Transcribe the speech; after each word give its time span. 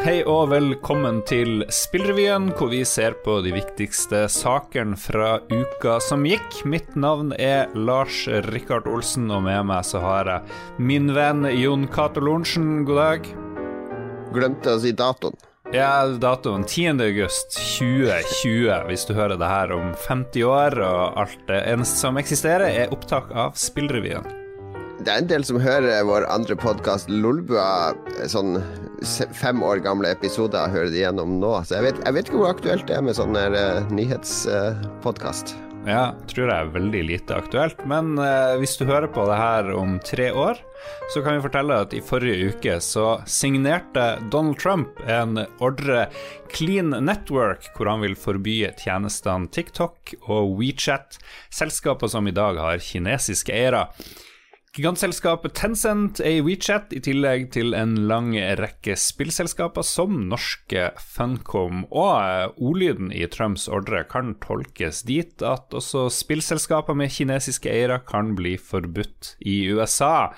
Hei 0.00 0.22
og 0.24 0.46
velkommen 0.48 1.18
til 1.28 1.60
Spillrevyen, 1.68 2.46
hvor 2.56 2.70
vi 2.72 2.78
ser 2.88 3.18
på 3.20 3.34
de 3.44 3.50
viktigste 3.52 4.22
sakene 4.32 4.96
fra 4.96 5.34
uka 5.52 5.98
som 6.00 6.24
gikk. 6.24 6.62
Mitt 6.64 6.94
navn 6.96 7.34
er 7.36 7.68
Lars 7.76 8.22
Rikard 8.48 8.88
Olsen, 8.88 9.28
og 9.28 9.44
med 9.44 9.60
meg 9.68 9.84
så 9.84 10.00
har 10.00 10.30
jeg 10.32 10.80
min 10.80 11.12
venn 11.12 11.44
Jon 11.52 11.84
Cato 11.92 12.24
Lorentzen. 12.24 12.86
God 12.88 13.02
dag. 13.02 13.28
Glemte 14.32 14.72
å 14.72 14.80
si 14.80 14.96
datoen. 14.96 15.36
Ja, 15.76 15.92
datoen 16.08 16.64
10. 16.64 16.96
august 17.04 17.60
2020, 17.76 18.72
hvis 18.88 19.04
du 19.04 19.12
hører 19.20 19.36
det 19.36 19.52
her 19.52 19.76
om 19.76 19.92
50 20.08 20.48
år, 20.48 20.80
og 20.80 21.24
alt 21.26 21.48
det 21.52 21.60
eneste 21.74 22.06
som 22.06 22.16
eksisterer, 22.16 22.72
er 22.72 22.96
opptak 22.96 23.28
av 23.36 23.52
Spillrevyen. 23.52 24.24
Det 25.00 25.12
er 25.12 25.22
en 25.22 25.28
del 25.28 25.44
som 25.48 25.60
hører 25.60 26.02
vår 26.08 26.26
andre 26.32 26.56
podkast, 26.60 27.12
Lolbua, 27.12 27.92
sånn 28.28 28.58
fem 29.32 29.62
år 29.62 29.80
gamle 29.84 30.12
episoder, 30.12 30.70
hører 30.72 30.92
de 30.92 31.02
gjennom 31.02 31.38
nå. 31.40 31.54
Så 31.64 31.78
jeg 31.78 31.88
vet, 31.88 32.04
jeg 32.04 32.16
vet 32.16 32.30
ikke 32.30 32.42
hvor 32.42 32.54
aktuelt 32.54 32.86
det 32.88 32.96
er 32.98 33.04
med 33.04 33.16
sånn 33.18 33.36
uh, 33.36 33.82
nyhetspodkast. 33.94 35.54
Uh, 35.56 35.66
ja, 35.88 36.02
tror 36.28 36.44
jeg 36.44 36.52
er 36.52 36.72
veldig 36.74 37.02
lite 37.08 37.36
aktuelt. 37.40 37.80
Men 37.88 38.12
uh, 38.20 38.56
hvis 38.60 38.76
du 38.76 38.84
hører 38.88 39.08
på 39.12 39.24
det 39.30 39.38
her 39.40 39.70
om 39.72 39.96
tre 40.04 40.28
år, 40.36 40.60
så 41.12 41.22
kan 41.24 41.36
vi 41.36 41.44
fortelle 41.44 41.80
at 41.84 41.94
i 41.96 42.02
forrige 42.04 42.52
uke 42.52 42.76
så 42.84 43.06
signerte 43.28 44.06
Donald 44.32 44.60
Trump 44.60 45.00
en 45.08 45.42
ordre 45.60 46.06
Clean 46.52 46.92
Network, 46.92 47.70
hvor 47.76 47.90
han 47.92 48.04
vil 48.04 48.16
forby 48.18 48.62
tjenestene 48.80 49.48
TikTok 49.52 50.14
og 50.26 50.56
WeChat, 50.60 51.20
selskaper 51.52 52.12
som 52.12 52.28
i 52.28 52.36
dag 52.36 52.60
har 52.60 52.84
kinesiske 52.84 53.54
eiere. 53.56 53.86
Gigantselskapet 54.70 55.56
Tencent 55.58 56.20
er 56.22 56.36
i 56.36 56.42
WeChat, 56.46 56.92
i 56.94 57.00
tillegg 57.02 57.48
til 57.56 57.72
en 57.74 57.96
lang 58.06 58.36
rekke 58.60 58.94
spillselskaper 58.94 59.82
som 59.82 60.20
norske 60.30 60.84
Funcom. 61.02 61.80
Og 61.90 62.12
eh, 62.22 62.52
ordlyden 62.54 63.10
i 63.10 63.24
Trumps 63.34 63.64
ordre 63.66 64.04
kan 64.06 64.36
tolkes 64.38 65.02
dit 65.08 65.42
at 65.42 65.74
også 65.74 66.04
spillselskaper 66.14 66.94
med 66.94 67.10
kinesiske 67.10 67.66
eiere 67.66 67.98
kan 68.06 68.36
bli 68.38 68.54
forbudt 68.62 69.32
i 69.42 69.56
USA. 69.74 70.30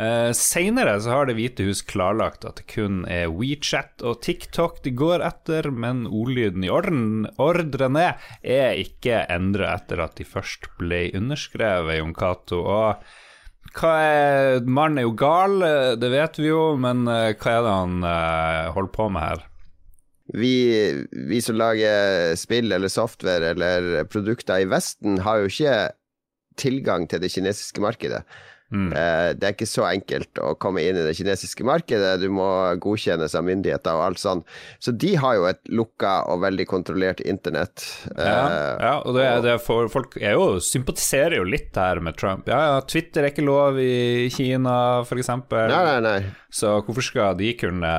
Uh, 0.00 0.32
Seinere 0.36 0.96
så 1.00 1.12
har 1.12 1.28
Det 1.28 1.36
hvite 1.36 1.68
hus 1.68 1.80
klarlagt 1.84 2.48
at 2.48 2.58
det 2.60 2.66
kun 2.68 3.04
er 3.08 3.30
WeChat 3.32 4.00
og 4.04 4.22
TikTok 4.24 4.82
de 4.84 4.92
går 4.96 5.24
etter, 5.24 5.68
men 5.68 6.06
ordlyden 6.08 6.64
i 6.64 6.72
orden, 6.72 7.28
ordrene 7.36 8.08
er 8.40 8.80
ikke 8.80 9.22
endret 9.32 9.84
etter 9.84 10.04
at 10.08 10.16
de 10.16 10.28
først 10.28 10.68
ble 10.80 11.06
underskrevet, 11.16 12.00
Jon 12.00 12.16
Cato. 12.16 12.64
Og 12.64 13.24
Mannen 13.74 15.00
er 15.00 15.06
jo 15.06 15.14
gal, 15.18 15.58
det 15.98 16.10
vet 16.12 16.38
vi 16.38 16.48
jo, 16.48 16.76
men 16.80 17.04
hva 17.06 17.26
er 17.32 17.64
det 17.64 17.72
han 17.72 18.00
uh, 18.04 18.72
holder 18.76 18.92
på 18.94 19.08
med 19.12 19.24
her? 19.24 19.44
Vi, 20.34 20.54
vi, 21.30 21.40
som 21.44 21.58
lager 21.58 22.34
spill 22.38 22.72
eller 22.74 22.90
software 22.90 23.52
eller 23.54 24.04
produkter 24.10 24.64
i 24.64 24.68
Vesten, 24.70 25.20
har 25.22 25.42
jo 25.42 25.50
ikke 25.50 25.76
tilgang 26.58 27.06
til 27.08 27.22
det 27.22 27.30
kinesiske 27.34 27.82
markedet. 27.84 28.24
Mm. 28.74 28.88
Eh, 28.90 29.28
det 29.38 29.46
er 29.46 29.54
ikke 29.54 29.68
så 29.68 29.84
enkelt 29.86 30.40
å 30.42 30.54
komme 30.58 30.82
inn 30.82 30.98
i 30.98 31.04
det 31.06 31.14
kinesiske 31.18 31.66
markedet. 31.66 32.16
Du 32.22 32.26
må 32.34 32.48
godkjennes 32.82 33.36
av 33.38 33.46
myndigheter 33.46 33.94
og 33.94 34.06
alt 34.08 34.22
sånn. 34.22 34.42
Så 34.82 34.94
de 34.94 35.12
har 35.22 35.36
jo 35.38 35.46
et 35.50 35.60
lukka 35.70 36.16
og 36.32 36.42
veldig 36.42 36.66
kontrollert 36.70 37.22
internett. 37.22 37.84
Ja, 38.16 38.24
eh, 38.26 38.72
ja 38.88 38.94
og 39.02 39.18
det, 39.18 39.28
det 39.46 39.58
for, 39.64 39.90
folk 39.92 40.18
er 40.18 40.34
jo, 40.38 40.56
sympatiserer 40.62 41.38
jo 41.38 41.46
litt 41.46 41.76
her 41.78 42.02
med 42.02 42.18
Trump. 42.18 42.50
Ja, 42.50 42.62
ja, 42.72 42.82
Twitter 42.86 43.26
er 43.26 43.34
ikke 43.34 43.46
lov 43.46 43.78
i 43.82 44.26
Kina, 44.34 44.76
f.eks. 45.06 45.32
Nei, 45.46 45.70
nei, 45.70 46.00
nei. 46.04 46.18
Så 46.56 46.78
hvorfor 46.80 47.04
skal 47.04 47.38
de 47.38 47.52
kunne 47.58 47.94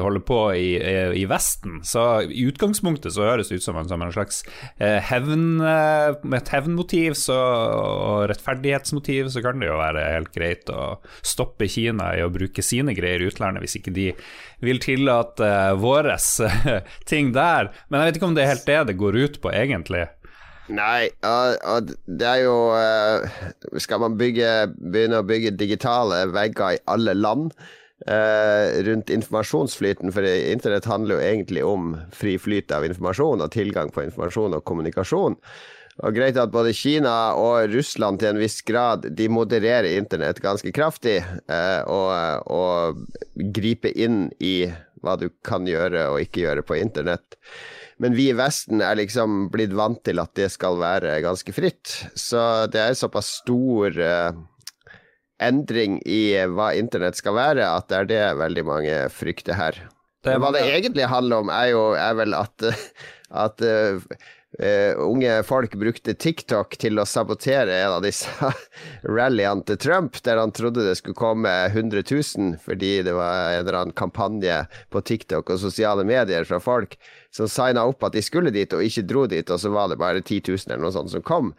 holde 0.00 0.22
på 0.26 0.40
i, 0.58 0.74
i, 1.20 1.24
Vesten? 1.30 1.80
Så 1.86 2.24
i 2.26 2.46
utgangspunktet 2.48 3.14
så 3.14 3.26
høres 3.28 3.52
det 3.52 3.60
ut 3.60 3.66
som 3.66 3.78
en, 3.80 3.88
som 3.90 4.02
en 4.02 4.14
slags 4.14 4.42
eh, 4.78 4.98
hevn, 5.10 5.62
med 5.62 6.38
et 6.40 6.52
hevnmotiv 6.54 7.16
så, 7.18 7.38
og 7.38 8.26
rettferdighetsmotiv, 8.32 9.30
så 9.32 9.44
kan 9.44 9.62
det 9.62 9.70
jo 9.70 9.80
være 9.80 10.08
helt 10.16 10.32
greit 10.34 10.72
å 10.72 10.96
stoppe 11.22 11.70
Kina 11.70 12.12
i 12.18 12.24
å 12.24 12.32
bruke 12.32 12.64
sine 12.64 12.96
greier 12.96 13.22
i 13.22 13.30
utlandet, 13.30 13.64
hvis 13.64 13.78
ikke 13.80 13.94
de 13.94 14.10
vil 14.62 14.78
tillate 14.82 15.48
våres 15.78 15.92
våre 15.92 16.16
ting 17.10 17.32
der. 17.36 17.70
Men 17.88 18.02
jeg 18.02 18.10
vet 18.10 18.20
ikke 18.20 18.30
om 18.30 18.36
det 18.36 18.44
er 18.44 18.52
helt 18.54 18.68
det 18.68 18.80
det 18.90 18.98
går 19.00 19.18
ut 19.18 19.40
på, 19.42 19.52
egentlig. 19.52 20.06
Nei, 20.72 21.10
og, 21.26 21.90
det 22.06 22.26
er 22.28 22.44
jo 22.44 22.54
eh, 22.78 23.24
Skal 23.82 23.98
man 24.00 24.14
bygge, 24.16 24.70
begynne 24.78 25.18
å 25.20 25.26
bygge 25.26 25.56
digitale 25.58 26.22
vegger 26.32 26.76
i 26.76 26.82
alle 26.88 27.16
land? 27.18 27.50
Uh, 28.02 28.82
rundt 28.82 29.12
informasjonsflyten, 29.14 30.10
for 30.10 30.26
internett 30.26 30.88
handler 30.90 31.20
jo 31.20 31.26
egentlig 31.26 31.62
om 31.62 31.92
fri 32.10 32.34
flyt 32.34 32.74
av 32.74 32.82
informasjon 32.88 33.44
og 33.44 33.52
tilgang 33.54 33.92
på 33.94 34.02
informasjon 34.08 34.56
og 34.58 34.64
kommunikasjon. 34.66 35.36
Og 36.00 36.16
greit 36.16 36.38
at 36.40 36.50
både 36.50 36.72
Kina 36.74 37.34
og 37.38 37.68
Russland 37.74 38.18
til 38.18 38.32
en 38.32 38.40
viss 38.40 38.62
grad 38.66 39.04
de 39.12 39.28
modererer 39.30 39.92
internett 39.92 40.40
ganske 40.42 40.72
kraftig, 40.74 41.18
eh, 41.20 41.82
og, 41.84 42.48
og 42.48 43.04
griper 43.54 43.92
inn 43.92 44.24
i 44.40 44.72
hva 45.02 45.18
du 45.20 45.28
kan 45.44 45.68
gjøre 45.68 46.08
og 46.14 46.22
ikke 46.24 46.46
gjøre 46.46 46.64
på 46.66 46.78
internett. 46.80 47.36
Men 48.02 48.16
vi 48.16 48.30
i 48.30 48.34
Vesten 48.34 48.80
er 48.82 48.96
liksom 48.98 49.50
blitt 49.52 49.74
vant 49.78 50.00
til 50.06 50.18
at 50.22 50.32
det 50.38 50.48
skal 50.54 50.80
være 50.80 51.20
ganske 51.22 51.54
fritt. 51.54 51.92
Så 52.18 52.40
det 52.72 52.80
er 52.82 52.98
såpass 52.98 53.36
stor 53.42 53.94
uh, 54.00 54.32
endring 55.42 55.98
i 56.08 56.22
hva 56.54 56.72
internett 56.78 57.18
skal 57.18 57.36
være, 57.38 57.66
at 57.66 57.88
det 57.90 57.98
er 57.98 58.10
det 58.12 58.22
veldig 58.40 58.64
mange 58.68 59.00
frykter 59.14 59.58
her. 59.58 59.80
Det 60.22 60.36
hva 60.38 60.52
det 60.54 60.62
egentlig 60.68 61.08
handler 61.10 61.42
om, 61.42 61.50
er 61.50 61.72
jo 61.72 61.82
er 61.98 62.14
vel 62.20 62.36
at, 62.38 62.68
at 63.44 63.64
uh, 64.60 64.92
unge 65.00 65.38
folk 65.48 65.74
brukte 65.80 66.14
TikTok 66.14 66.76
til 66.80 67.00
å 67.00 67.06
sabotere 67.08 67.78
en 67.84 67.96
av 67.98 68.04
disse 68.04 68.28
rallyene 69.16 69.64
til 69.68 69.80
Trump, 69.80 70.18
der 70.26 70.40
han 70.40 70.52
trodde 70.54 70.84
det 70.86 70.96
skulle 71.00 71.18
komme 71.18 71.52
100 71.70 72.04
000 72.10 72.58
fordi 72.64 72.94
det 73.06 73.16
var 73.16 73.54
en 73.54 73.62
eller 73.62 73.80
annen 73.80 73.96
kampanje 73.96 74.62
på 74.92 75.04
TikTok 75.12 75.54
og 75.54 75.62
sosiale 75.62 76.04
medier 76.08 76.48
fra 76.48 76.60
folk 76.62 76.98
som 77.32 77.48
signa 77.48 77.86
opp 77.88 78.04
at 78.04 78.16
de 78.16 78.22
skulle 78.24 78.52
dit, 78.52 78.72
og 78.76 78.84
ikke 78.84 79.06
dro 79.08 79.24
dit, 79.30 79.48
og 79.48 79.60
så 79.60 79.72
var 79.72 79.88
det 79.88 80.00
bare 80.00 80.20
10 80.20 80.42
000 80.52 80.68
eller 80.68 80.84
noe 80.84 80.94
sånt 80.94 81.12
som 81.14 81.24
kom. 81.24 81.52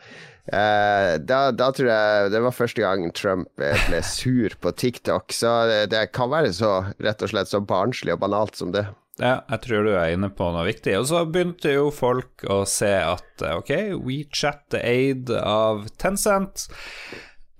Uh, 0.44 1.16
da, 1.24 1.54
da, 1.56 1.70
tror 1.72 1.88
jeg 1.88 2.34
det 2.34 2.42
var 2.44 2.56
første 2.56 2.84
gang 2.84 3.08
Trump 3.16 3.48
ble 3.58 4.02
sur 4.06 4.54
på 4.60 4.74
TikTok, 4.76 5.34
så 5.34 5.64
det, 5.70 5.80
det 5.96 6.10
kan 6.14 6.34
være 6.34 6.52
så 6.54 6.74
rett 7.02 7.24
og 7.24 7.32
slett 7.32 7.50
så 7.50 7.64
barnslig 7.64 8.18
og 8.18 8.26
banalt 8.26 8.60
som 8.60 8.76
det. 8.76 8.86
Ja, 9.22 9.44
jeg 9.46 9.62
tror 9.68 9.86
du 9.86 9.92
er 9.94 10.16
inne 10.16 10.32
på 10.34 10.48
noe 10.56 10.66
viktig. 10.66 10.96
Og 10.98 11.10
så 11.12 11.22
begynte 11.30 11.76
jo 11.76 11.92
folk 11.94 12.46
å 12.50 12.64
se 12.70 12.96
at 12.98 13.46
ok, 13.46 13.76
WeChat 14.02 14.80
er 14.80 14.88
eid 14.90 15.36
av 15.38 15.86
Tencent. 16.02 16.68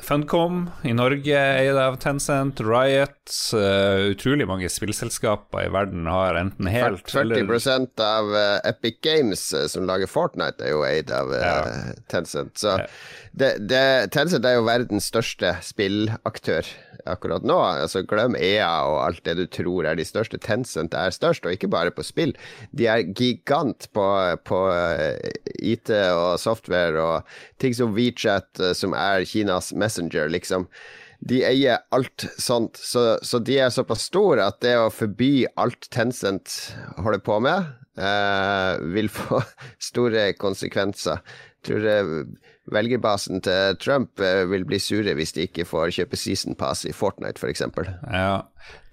Funcom 0.04 0.66
i 0.84 0.92
Norge 0.98 1.38
eid 1.38 1.78
av 1.78 2.00
Tencent, 2.02 2.58
Riot 2.66 3.30
uh, 3.54 4.10
Utrolig 4.10 4.48
mange 4.50 4.68
spillselskaper 4.74 5.68
i 5.68 5.70
verden 5.72 6.10
har 6.10 6.36
enten 6.42 6.68
helt 6.68 7.06
40 7.06 7.22
eller... 7.22 7.86
av 8.02 8.34
uh, 8.34 8.58
Epic 8.68 8.98
Games 9.06 9.46
uh, 9.54 9.68
som 9.72 9.86
lager 9.88 10.10
Fortnite, 10.10 10.66
er 10.66 10.74
jo 10.74 10.82
eid 10.88 11.14
av. 11.14 11.32
Tencent. 12.12 12.58
Så 12.60 12.74
ja. 12.82 12.90
Tencent 13.34 14.46
er 14.46 14.60
jo 14.60 14.66
verdens 14.68 15.08
største 15.10 15.56
spillaktør 15.66 16.68
akkurat 17.10 17.46
nå. 17.46 17.58
Altså 17.58 18.04
Glem 18.06 18.36
EA 18.38 18.70
og 18.86 19.00
alt 19.08 19.24
det 19.26 19.36
du 19.40 19.46
tror 19.50 19.88
er 19.90 19.98
de 19.98 20.06
største. 20.06 20.38
Tencent 20.38 20.94
er 20.94 21.14
størst, 21.14 21.46
og 21.46 21.56
ikke 21.56 21.72
bare 21.72 21.94
på 21.94 22.06
spill. 22.06 22.36
De 22.72 22.88
er 22.88 23.06
gigant 23.10 23.90
på, 23.94 24.06
på 24.46 24.60
eh, 24.72 25.32
IT 25.60 25.90
og 26.14 26.38
software 26.42 27.02
og 27.02 27.38
ting 27.62 27.74
som 27.78 27.96
WeChat, 27.98 28.52
eh, 28.62 28.76
som 28.78 28.94
er 28.98 29.26
Kinas 29.26 29.74
Messenger, 29.74 30.30
liksom. 30.30 30.68
De 31.24 31.40
eier 31.48 31.80
alt 31.96 32.26
sånt, 32.38 32.78
så, 32.78 33.16
så 33.24 33.40
de 33.40 33.56
er 33.64 33.72
såpass 33.72 34.10
store 34.10 34.44
at 34.44 34.60
det 34.62 34.76
å 34.78 34.92
forby 34.92 35.48
alt 35.56 35.88
Tencent 35.94 36.76
holder 37.00 37.24
på 37.24 37.40
med, 37.46 37.72
eh, 37.98 38.84
vil 38.94 39.10
få 39.10 39.42
store 39.90 40.34
konsekvenser. 40.38 41.24
Tror 41.64 41.84
det 41.84 41.98
velgerbasen 42.72 43.42
til 43.44 43.78
Trump 43.82 44.20
eh, 44.24 44.44
vil 44.52 44.66
bli 44.68 44.80
sure 44.82 45.16
hvis 45.18 45.36
de 45.36 45.48
ikke 45.48 45.68
får 45.68 45.94
kjøpe 45.98 46.20
season 46.20 46.58
pass 46.60 46.86
i 46.88 46.94
Fortnite, 46.96 47.40
f.eks. 47.40 47.66
Ja, 48.12 48.44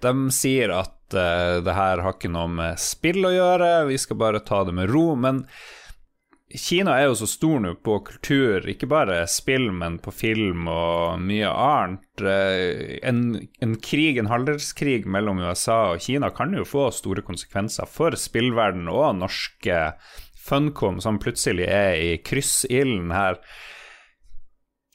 de 0.03 0.15
sier 0.35 0.73
at 0.75 1.15
uh, 1.15 1.59
det 1.63 1.75
her 1.77 2.03
har 2.03 2.17
ikke 2.17 2.31
noe 2.31 2.49
med 2.51 2.81
spill 2.81 3.23
å 3.27 3.35
gjøre, 3.35 3.71
vi 3.91 3.99
skal 4.01 4.19
bare 4.19 4.43
ta 4.47 4.63
det 4.67 4.75
med 4.75 4.91
ro. 4.91 5.11
Men 5.19 5.45
Kina 6.51 6.97
er 6.99 7.07
jo 7.07 7.15
så 7.21 7.27
stor 7.29 7.61
nå 7.63 7.73
på 7.83 7.97
kultur, 8.07 8.65
ikke 8.67 8.89
bare 8.91 9.21
spill, 9.31 9.69
men 9.75 9.97
på 10.03 10.11
film 10.11 10.67
og 10.71 11.21
mye 11.23 11.47
annet. 11.47 12.23
Eh, 12.27 12.97
en, 13.07 13.23
en 13.63 13.77
krig, 13.79 14.19
en 14.19 14.31
halvdelskrig 14.31 15.05
mellom 15.07 15.39
USA 15.45 15.93
og 15.93 16.03
Kina 16.03 16.31
kan 16.35 16.55
jo 16.57 16.67
få 16.67 16.89
store 16.95 17.23
konsekvenser 17.27 17.87
for 17.89 18.17
spillverden 18.19 18.91
og 18.91 19.15
norske 19.21 19.79
Funcom, 20.41 20.99
som 21.03 21.19
plutselig 21.21 21.67
er 21.69 21.95
i 21.99 22.15
kryssilden 22.25 23.11
her. 23.13 23.39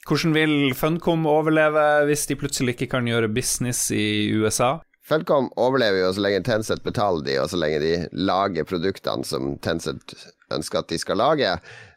Hvordan 0.07 0.35
vil 0.37 0.75
Funcom 0.79 1.27
overleve 1.27 2.07
hvis 2.07 2.27
de 2.31 2.39
plutselig 2.39 2.77
ikke 2.77 2.91
kan 2.95 3.09
gjøre 3.09 3.33
business 3.35 3.91
i 3.91 4.31
USA? 4.39 4.77
Funcom 5.07 5.53
overlever 5.55 6.01
jo 6.03 6.15
så 6.17 6.23
lenge 6.25 6.43
Tencent 6.47 6.83
betaler 6.83 7.23
de, 7.23 7.37
og 7.39 7.51
så 7.53 7.59
lenge 7.61 7.79
de 7.79 7.93
lager 8.27 8.67
produktene 8.67 9.27
som 9.27 9.55
Tencent 9.63 10.17
ønsker 10.55 10.81
at 10.83 10.91
de 10.91 10.99
skal 10.99 11.21
lage. 11.21 11.53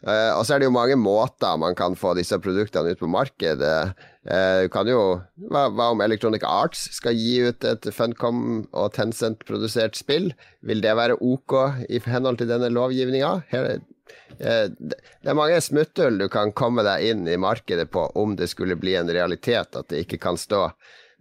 Uh, 0.05 0.37
og 0.37 0.43
så 0.45 0.55
er 0.55 0.61
det 0.61 0.69
jo 0.69 0.75
mange 0.75 0.97
måter 0.99 1.57
man 1.61 1.77
kan 1.77 1.97
få 1.97 2.13
disse 2.17 2.37
produktene 2.41 2.93
ut 2.93 3.01
på 3.01 3.09
markedet. 3.09 3.95
Uh, 4.29 4.65
kan 4.73 4.89
jo, 4.89 5.01
hva, 5.49 5.67
hva, 5.73 5.89
om 5.93 6.03
Electronic 6.05 6.45
Arts 6.45 6.85
skal 6.99 7.17
gi 7.17 7.39
ut 7.49 7.65
et 7.65 7.89
Funcom 7.95 8.67
og 8.69 8.91
Tencent-produsert 8.97 9.97
spill? 9.97 10.31
Vil 10.65 10.85
det 10.85 10.97
være 10.97 11.17
ok 11.17 11.85
i 11.89 12.01
henhold 12.05 12.41
til 12.41 12.51
denne 12.51 12.69
lovgivninga? 12.73 13.39
Uh, 13.49 14.69
det 14.69 15.25
er 15.25 15.37
mange 15.37 15.57
smutthull 15.65 16.21
du 16.21 16.29
kan 16.29 16.53
komme 16.53 16.85
deg 16.85 17.09
inn 17.09 17.25
i 17.25 17.41
markedet 17.41 17.89
på 17.93 18.05
om 18.17 18.37
det 18.37 18.49
skulle 18.53 18.77
bli 18.77 18.97
en 19.01 19.09
realitet 19.09 19.77
at 19.77 19.89
det 19.89 20.05
ikke 20.05 20.21
kan 20.29 20.37
stå 20.37 20.67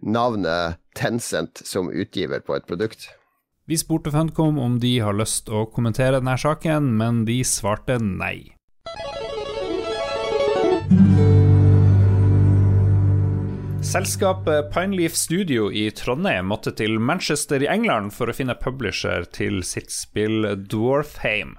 navnet 0.01 0.79
Tencent 0.95 1.61
som 1.65 1.91
utgiver 1.91 2.39
på 2.39 2.55
et 2.55 2.67
produkt. 2.67 3.09
Vi 3.69 3.77
spurte 3.77 4.11
Funcom 4.11 4.57
om 4.59 4.79
de 4.81 4.95
har 4.99 5.13
lyst 5.13 5.49
å 5.49 5.67
kommentere 5.69 6.17
denne 6.17 6.37
saken, 6.41 6.95
men 6.97 7.25
de 7.27 7.43
svarte 7.45 7.99
nei. 8.01 8.49
Selskapet 13.89 14.73
Pineleaf 14.73 15.15
Studio 15.15 15.69
i 15.71 15.87
Trondheim 15.95 16.49
måtte 16.51 16.73
til 16.77 16.99
Manchester 16.99 17.63
i 17.63 17.69
England 17.71 18.11
for 18.13 18.29
å 18.29 18.35
finne 18.35 18.57
publisher 18.57 19.23
til 19.33 19.63
sitt 19.65 19.93
spill 19.93 20.45
Dwarfheim. 20.69 21.55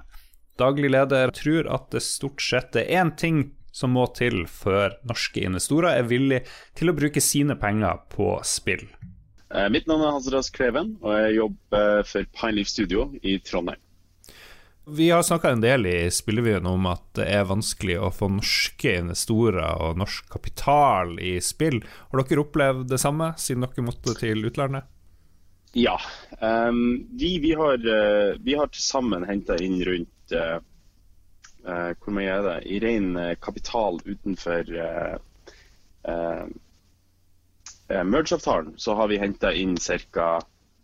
Daglig 0.60 0.92
leder 0.92 1.32
tror 1.34 1.70
at 1.72 1.88
det 1.94 2.02
stort 2.04 2.42
sett 2.44 2.76
er 2.76 2.90
én 3.00 3.14
ting 3.16 3.40
som 3.80 3.96
må 3.96 4.06
til 4.16 4.44
før 4.50 4.98
norske 5.08 5.42
investorer 5.48 5.96
er 5.96 6.10
villige 6.10 6.44
til 6.78 6.92
å 6.92 6.96
bruke 6.96 7.22
sine 7.24 7.56
penger 7.60 8.04
på 8.12 8.34
spill. 8.46 8.86
Eh, 9.50 9.68
mitt 9.72 9.88
navn 9.90 10.04
er 10.06 10.14
Hans 10.14 10.52
Kleven, 10.54 10.96
og 11.02 11.16
jeg 11.16 11.38
jobber 11.40 12.04
for 12.06 12.34
Pineleaf 12.36 12.70
Studio 12.70 13.08
i 13.22 13.40
Trondheim. 13.42 13.80
Vi 14.90 15.10
har 15.10 15.22
snakka 15.22 15.50
en 15.50 15.60
del 15.60 15.86
i 15.86 16.10
Spillevyen 16.10 16.66
om 16.66 16.86
at 16.90 17.02
det 17.14 17.26
er 17.30 17.44
vanskelig 17.46 17.98
å 18.00 18.08
få 18.14 18.30
norske 18.32 18.94
investorer 19.02 19.82
og 19.84 19.98
norsk 20.00 20.30
kapital 20.32 21.12
i 21.22 21.36
spill. 21.44 21.78
Har 22.10 22.24
dere 22.24 22.42
opplevd 22.42 22.88
det 22.90 22.98
samme, 22.98 23.28
siden 23.38 23.66
dere 23.66 23.84
måtte 23.86 24.16
til 24.18 24.48
utlandet? 24.48 24.88
Ja. 25.78 25.94
Um, 26.40 27.06
vi, 27.14 27.36
vi, 27.38 27.52
har, 27.54 27.78
uh, 27.78 28.34
vi 28.42 28.56
har 28.58 28.72
til 28.72 28.82
sammen 28.82 29.26
henta 29.28 29.60
inn 29.62 29.78
rundt 29.86 30.34
uh, 30.34 30.58
Hvor 31.64 32.14
mye 32.16 32.32
er 32.32 32.46
det? 32.46 32.56
I 32.72 32.78
ren 32.82 33.10
uh, 33.16 33.34
kapital 33.40 34.00
utenfor 34.04 34.70
uh, 34.76 36.46
Merge-avtalen 37.90 38.74
så 38.80 38.94
har 38.96 39.10
vi 39.10 39.18
henta 39.20 39.52
inn 39.52 39.76
ca. 39.76 40.40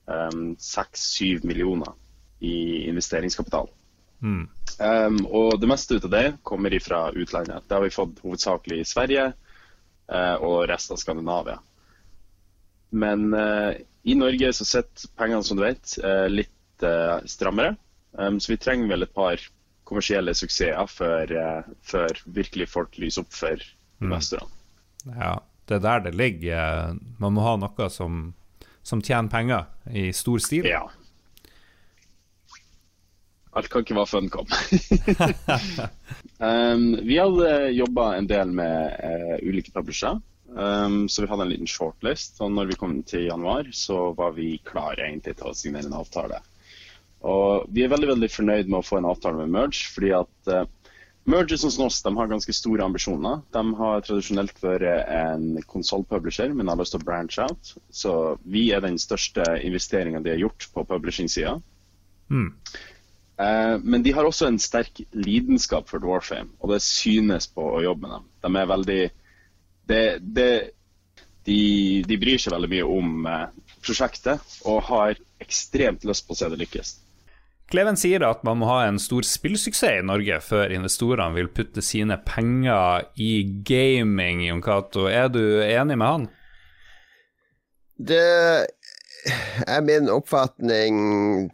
Um, 0.06 0.54
6-7 0.60 1.46
millioner 1.46 1.94
i 2.38 2.86
investeringskapital. 2.86 3.70
Mm. 4.22 4.44
Um, 4.78 5.16
og 5.26 5.56
det 5.60 5.70
meste 5.70 5.96
ut 5.96 6.04
av 6.06 6.12
det 6.12 6.26
kommer 6.46 6.76
fra 6.82 7.08
utlandet. 7.10 7.64
Det 7.66 7.74
har 7.74 7.82
vi 7.82 7.94
fått 7.94 8.20
hovedsakelig 8.22 8.78
i 8.80 8.86
Sverige 8.86 9.32
og 10.06 10.68
resten 10.70 10.94
av 10.94 11.00
Skandinavia. 11.02 11.56
Men 12.94 13.34
i 14.06 14.14
Norge 14.14 14.52
så 14.54 14.64
sitter 14.68 15.10
pengene, 15.18 15.42
som 15.42 15.58
du 15.58 15.64
vet, 15.64 15.96
litt 16.30 16.86
strammere. 17.26 17.74
Um, 18.18 18.40
så 18.40 18.52
vi 18.52 18.56
trenger 18.56 18.88
vel 18.88 19.04
et 19.04 19.14
par 19.14 19.40
kommersielle 19.86 20.34
suksesser 20.36 20.90
før, 20.90 21.32
uh, 21.38 21.72
før 21.86 22.22
virkelig 22.26 22.68
folk 22.72 22.98
lyser 23.00 23.24
opp 23.24 23.32
for 23.34 23.56
mm. 23.56 24.08
investorene. 24.08 24.52
Mm. 25.06 25.16
Ja, 25.16 25.32
det 25.66 25.78
er 25.78 25.86
der 25.86 26.04
det 26.08 26.14
ligger. 26.18 27.00
Man 27.22 27.34
må 27.36 27.46
ha 27.46 27.56
noe 27.60 27.90
som, 27.92 28.30
som 28.86 29.02
tjener 29.02 29.30
penger 29.30 29.68
i 29.90 30.08
stor 30.14 30.42
stil. 30.42 30.66
Ja. 30.70 30.84
Alt 33.56 33.70
kan 33.72 33.84
ikke 33.86 33.96
være 33.96 34.10
funcom. 34.10 34.50
um, 36.44 36.88
vi 37.06 37.16
hadde 37.16 37.52
jobba 37.72 38.10
en 38.18 38.26
del 38.28 38.52
med 38.52 38.98
uh, 39.00 39.36
ulike 39.46 39.72
publisher. 39.72 40.18
Um, 40.56 41.08
så 41.08 41.22
vi 41.22 41.30
hadde 41.30 41.46
en 41.46 41.52
liten 41.54 41.70
shortlist. 41.70 42.36
Og 42.44 42.52
når 42.52 42.72
vi 42.72 42.78
kom 42.82 42.98
til 43.08 43.30
januar, 43.30 43.70
så 43.72 44.10
var 44.18 44.36
vi 44.36 44.58
klare 44.64 45.08
egentlig 45.08 45.38
til 45.38 45.50
å 45.50 45.56
signere 45.56 45.88
en 45.88 45.96
avtale. 45.96 46.42
Og 47.24 47.68
vi 47.72 47.84
er 47.84 47.92
veldig 47.92 48.10
veldig 48.12 48.28
fornøyd 48.30 48.68
med 48.68 48.80
å 48.80 48.86
få 48.86 49.00
en 49.00 49.08
avtale 49.08 49.40
med 49.40 49.54
Merge, 49.54 49.86
fordi 49.94 50.12
at 50.16 50.50
uh, 50.52 50.66
Merge 51.26 51.58
som 51.58 51.72
oss 51.82 52.02
de 52.04 52.12
har 52.14 52.28
ganske 52.30 52.54
store 52.54 52.84
ambisjoner. 52.86 53.40
De 53.54 53.62
har 53.80 54.02
tradisjonelt 54.06 54.60
vært 54.62 55.08
en 55.10 55.56
konsollpublisher, 55.66 56.52
men 56.54 56.70
har 56.70 56.78
lyst 56.78 56.94
til 56.94 57.02
å 57.02 57.06
branche 57.06 57.42
out. 57.42 57.72
Så 57.90 58.12
vi 58.46 58.68
er 58.76 58.84
den 58.84 58.98
største 59.02 59.42
investeringa 59.66 60.22
de 60.22 60.36
har 60.36 60.44
gjort 60.44 60.68
på 60.74 60.84
publishing-sida. 60.86 61.56
Mm. 62.30 62.52
Uh, 63.36 63.74
men 63.82 64.04
de 64.06 64.14
har 64.14 64.24
også 64.24 64.46
en 64.46 64.60
sterk 64.62 65.02
lidenskap 65.12 65.90
for 65.90 66.00
Dwarfame, 66.00 66.54
og 66.60 66.72
det 66.72 66.80
synes 66.86 67.50
på 67.50 67.64
å 67.74 67.82
jobbe 67.84 68.06
med 68.06 68.14
dem. 68.14 68.28
De 68.46 68.60
er 68.62 68.70
veldig 68.70 69.00
det, 69.86 70.04
det, 70.22 70.50
de, 71.46 71.58
de, 72.06 72.20
bryr 72.22 72.40
seg 72.42 72.54
veldig 72.54 72.70
mye 72.70 72.86
om 72.86 73.26
uh, 73.26 73.42
prosjektet 73.82 74.56
og 74.66 74.80
har 74.88 75.18
ekstremt 75.42 76.06
lyst 76.08 76.26
på 76.26 76.34
å 76.34 76.38
se 76.38 76.48
det 76.50 76.60
lykkes. 76.62 76.94
Kleven 77.72 77.98
sier 77.98 78.22
at 78.22 78.44
man 78.46 78.60
må 78.60 78.68
ha 78.70 78.84
en 78.86 79.00
stor 79.02 79.26
spillsuksess 79.26 80.02
i 80.02 80.06
Norge 80.06 80.38
før 80.44 80.70
investorene 80.76 81.34
vil 81.34 81.50
putte 81.50 81.82
sine 81.82 82.18
penger 82.22 83.08
i 83.18 83.42
gaming, 83.66 84.44
Jon 84.46 84.62
Cato. 84.62 85.08
Er 85.10 85.32
du 85.34 85.42
enig 85.64 85.98
med 85.98 86.06
han? 86.06 86.28
Det 87.96 88.22
er 89.66 89.82
min 89.82 90.10
oppfatning 90.12 90.98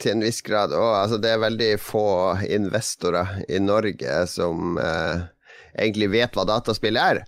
til 0.03 0.17
en 0.17 0.25
viss 0.27 0.43
grad 0.45 0.75
òg. 0.77 0.91
Altså, 0.99 1.21
det 1.23 1.33
er 1.33 1.45
veldig 1.47 1.73
få 1.81 2.07
investorer 2.45 3.41
i 3.49 3.63
Norge 3.63 4.23
som 4.29 4.77
eh, 4.83 5.25
egentlig 5.79 6.11
vet 6.13 6.37
hva 6.37 6.45
dataspill 6.49 7.01
er. 7.01 7.23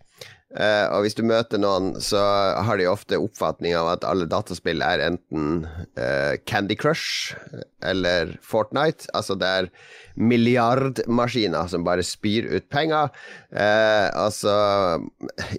Uh, 0.54 0.86
og 0.94 1.02
hvis 1.02 1.16
du 1.18 1.24
møter 1.26 1.58
noen, 1.58 1.96
så 1.98 2.20
har 2.62 2.78
de 2.78 2.86
ofte 2.86 3.18
oppfatning 3.18 3.74
av 3.74 3.88
at 3.96 4.04
alle 4.06 4.28
dataspill 4.30 4.84
er 4.86 5.02
enten 5.02 5.64
uh, 5.98 6.34
Candy 6.46 6.76
Crush 6.78 7.34
eller 7.82 8.36
Fortnite. 8.38 9.08
Altså 9.18 9.34
det 9.40 9.48
er 9.50 9.70
milliardmaskiner 10.14 11.66
som 11.72 11.86
bare 11.86 12.06
spyr 12.06 12.46
ut 12.54 12.68
penger. 12.70 13.10
Uh, 13.50 14.08
altså 14.14 14.54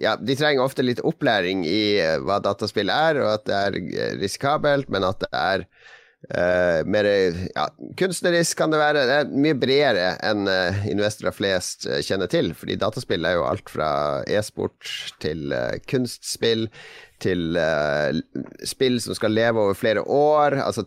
Ja, 0.00 0.16
de 0.16 0.38
trenger 0.38 0.64
ofte 0.64 0.84
litt 0.86 1.04
opplæring 1.04 1.66
i 1.68 2.00
hva 2.24 2.40
dataspill 2.40 2.88
er, 2.92 3.20
og 3.20 3.34
at 3.34 3.46
det 3.50 3.60
er 3.60 4.16
risikabelt, 4.22 4.88
men 4.92 5.04
at 5.04 5.20
det 5.26 5.32
er 5.36 5.68
Uh, 6.26 6.82
mer 6.90 7.06
ja, 7.54 7.68
kunstnerisk 7.98 8.58
kan 8.58 8.72
det 8.72 8.80
være. 8.80 9.04
Det 9.06 9.16
er 9.20 9.34
mye 9.44 9.56
bredere 9.62 10.06
enn 10.26 10.48
uh, 10.50 10.86
investorer 10.90 11.34
flest 11.36 11.86
uh, 11.86 12.00
kjenner 12.02 12.30
til. 12.32 12.50
Fordi 12.56 12.78
dataspill 12.80 13.28
er 13.28 13.36
jo 13.36 13.44
alt 13.46 13.70
fra 13.70 13.90
e-sport 14.26 14.90
til 15.22 15.54
kunstspill 15.90 16.66
til 17.22 17.56
spill 18.68 18.98
som 19.00 19.16
skal 19.16 19.32
leve 19.32 19.62
over 19.62 19.76
flere 19.78 20.02
år, 20.04 20.58
altså 20.60 20.82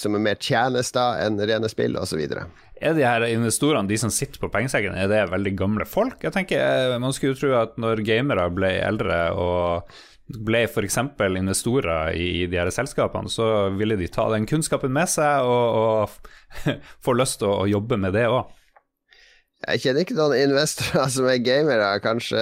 som 0.00 0.14
er 0.16 0.22
mer 0.30 0.38
tjenester 0.40 1.18
enn 1.20 1.36
rene 1.36 1.68
spill, 1.68 1.98
osv. 2.00 2.22
Er 2.80 2.96
de 2.96 3.04
her 3.04 3.26
investorene, 3.28 3.84
de 3.90 3.98
som 4.00 4.08
sitter 4.08 4.40
på 4.40 4.48
pengesekken, 4.48 4.96
er 4.96 5.10
det 5.12 5.26
veldig 5.28 5.52
gamle 5.58 5.84
folk? 5.84 6.24
Jeg 6.24 6.32
tenker, 6.32 6.96
Man 6.96 7.12
skulle 7.12 7.34
jo 7.34 7.40
tro 7.42 7.52
at 7.60 7.76
når 7.76 8.00
gamere 8.08 8.48
ble 8.56 8.72
eldre 8.80 9.18
og 9.36 9.92
ble 10.24 10.64
f.eks. 10.64 10.98
investorer 11.36 12.16
i 12.16 12.46
de 12.48 12.58
her 12.58 12.70
selskapene, 12.72 13.28
så 13.28 13.70
ville 13.76 13.96
de 14.00 14.08
ta 14.08 14.26
den 14.32 14.46
kunnskapen 14.48 14.92
med 14.92 15.10
seg 15.12 15.44
og, 15.44 15.80
og 15.80 16.76
få 17.04 17.16
lyst 17.18 17.42
til 17.42 17.50
å, 17.52 17.66
jobbe 17.68 18.00
med 18.00 18.16
det 18.16 18.28
òg. 18.32 18.52
Jeg 19.64 19.80
kjenner 19.80 20.04
ikke 20.04 20.16
noen 20.18 20.36
investorer 20.36 21.12
som 21.12 21.28
er 21.30 21.38
gamere. 21.40 21.86
Kanskje, 22.04 22.40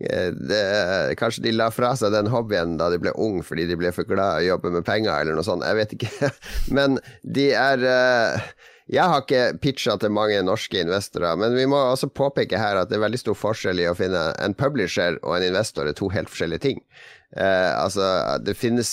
eh, 0.00 1.10
kanskje, 1.20 1.42
de 1.44 1.52
la 1.52 1.66
fra 1.74 1.90
seg 2.00 2.14
den 2.14 2.30
hobbyen 2.32 2.78
da 2.80 2.88
de 2.92 3.00
ble 3.02 3.12
ung 3.20 3.42
fordi 3.44 3.66
de 3.68 3.76
ble 3.76 3.92
for 3.92 4.08
glad 4.08 4.40
i 4.40 4.46
å 4.46 4.54
jobbe 4.54 4.72
med 4.78 4.86
penger, 4.88 5.12
eller 5.20 5.36
noe 5.36 5.44
sånt. 5.44 5.66
Jeg 5.68 5.76
vet 5.76 5.92
ikke. 5.98 6.30
Men 6.76 6.96
de 7.36 7.50
er 7.52 7.84
eh, 7.92 8.48
jeg 8.86 9.02
har 9.10 9.22
ikke 9.24 9.58
pitcha 9.62 9.96
til 9.98 10.12
mange 10.14 10.38
norske 10.46 10.78
investorer, 10.78 11.34
men 11.40 11.56
vi 11.58 11.64
må 11.66 11.78
også 11.90 12.06
påpeke 12.14 12.58
her 12.60 12.78
at 12.78 12.90
det 12.90 13.00
er 13.00 13.06
veldig 13.06 13.18
stor 13.18 13.38
forskjell 13.38 13.82
i 13.82 13.88
å 13.90 13.96
finne 13.98 14.28
en 14.42 14.54
publisher 14.54 15.18
og 15.24 15.38
en 15.38 15.46
investor 15.48 15.90
er 15.90 15.96
to 15.98 16.10
helt 16.14 16.30
forskjellige 16.30 16.62
ting. 16.68 16.84
Eh, 17.34 17.72
altså, 17.74 18.38
det 18.46 18.54
finnes 18.54 18.92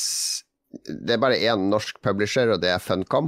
Det 0.73 1.13
er 1.13 1.19
bare 1.21 1.37
én 1.37 1.67
norsk 1.69 1.99
publisher, 2.01 2.49
og 2.49 2.63
det 2.63 2.71
er 2.73 2.81
Funcom. 2.81 3.27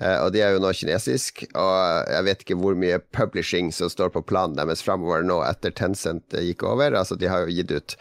Eh, 0.00 0.16
og 0.22 0.32
de 0.32 0.40
er 0.40 0.54
jo 0.54 0.62
nå 0.62 0.70
kinesisk, 0.72 1.42
og 1.52 2.08
jeg 2.08 2.24
vet 2.24 2.44
ikke 2.44 2.56
hvor 2.56 2.78
mye 2.80 2.96
publishing 3.12 3.68
som 3.76 3.90
står 3.92 4.14
på 4.14 4.22
planen 4.24 4.56
deres 4.56 4.80
framover 4.86 5.26
nå 5.26 5.42
etter 5.44 5.74
Tencent 5.76 6.32
gikk 6.32 6.64
over. 6.64 6.96
Altså, 6.96 7.18
de 7.20 7.28
har 7.28 7.44
jo 7.44 7.52
gitt 7.58 7.74
ut 7.76 7.96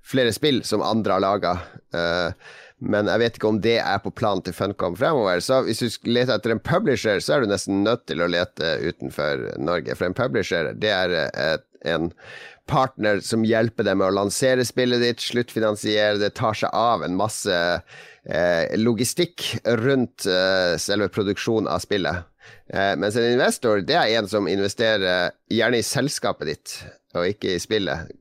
flere 0.00 0.32
spill 0.32 0.62
som 0.64 0.80
andre 0.80 1.18
har 1.18 1.24
laga. 1.26 1.52
Eh, 1.92 2.32
men 2.80 3.08
jeg 3.10 3.20
vet 3.20 3.36
ikke 3.36 3.50
om 3.50 3.60
det 3.60 3.76
er 3.82 3.98
på 4.00 4.12
planen 4.16 4.42
til 4.44 4.56
Funcom 4.56 4.96
fremover. 4.96 5.42
Så 5.44 5.60
hvis 5.66 5.82
du 5.84 6.08
leter 6.08 6.38
etter 6.38 6.54
en 6.54 6.62
publisher, 6.64 7.20
så 7.20 7.36
er 7.36 7.44
du 7.44 7.50
nesten 7.50 7.82
nødt 7.84 8.06
til 8.08 8.24
å 8.24 8.28
lete 8.30 8.78
utenfor 8.80 9.50
Norge. 9.60 9.96
For 9.98 10.08
en 10.08 10.16
publisher, 10.16 10.72
det 10.80 10.92
er 10.94 11.12
et, 11.28 11.66
en 11.84 12.08
partner 12.70 13.20
som 13.24 13.44
hjelper 13.44 13.84
deg 13.84 13.98
med 14.00 14.08
å 14.08 14.16
lansere 14.22 14.64
spillet 14.64 15.02
ditt, 15.02 15.24
sluttfinansiere 15.24 16.20
det, 16.22 16.32
tar 16.38 16.56
seg 16.56 16.72
av 16.76 17.04
en 17.04 17.18
masse 17.18 17.52
eh, 17.52 18.64
logistikk 18.80 19.44
rundt 19.82 20.28
eh, 20.30 20.76
selve 20.80 21.10
produksjonen 21.12 21.68
av 21.68 21.84
spillet. 21.84 22.24
Eh, 22.72 22.94
mens 22.96 23.18
en 23.18 23.28
investor, 23.32 23.82
det 23.84 23.98
er 23.98 24.14
en 24.20 24.30
som 24.30 24.48
investerer 24.48 25.34
gjerne 25.52 25.82
i 25.82 25.86
selskapet 25.86 26.52
ditt, 26.52 26.78
og 27.12 27.28
ikke 27.34 27.56
i 27.56 27.62
spillet 27.62 28.14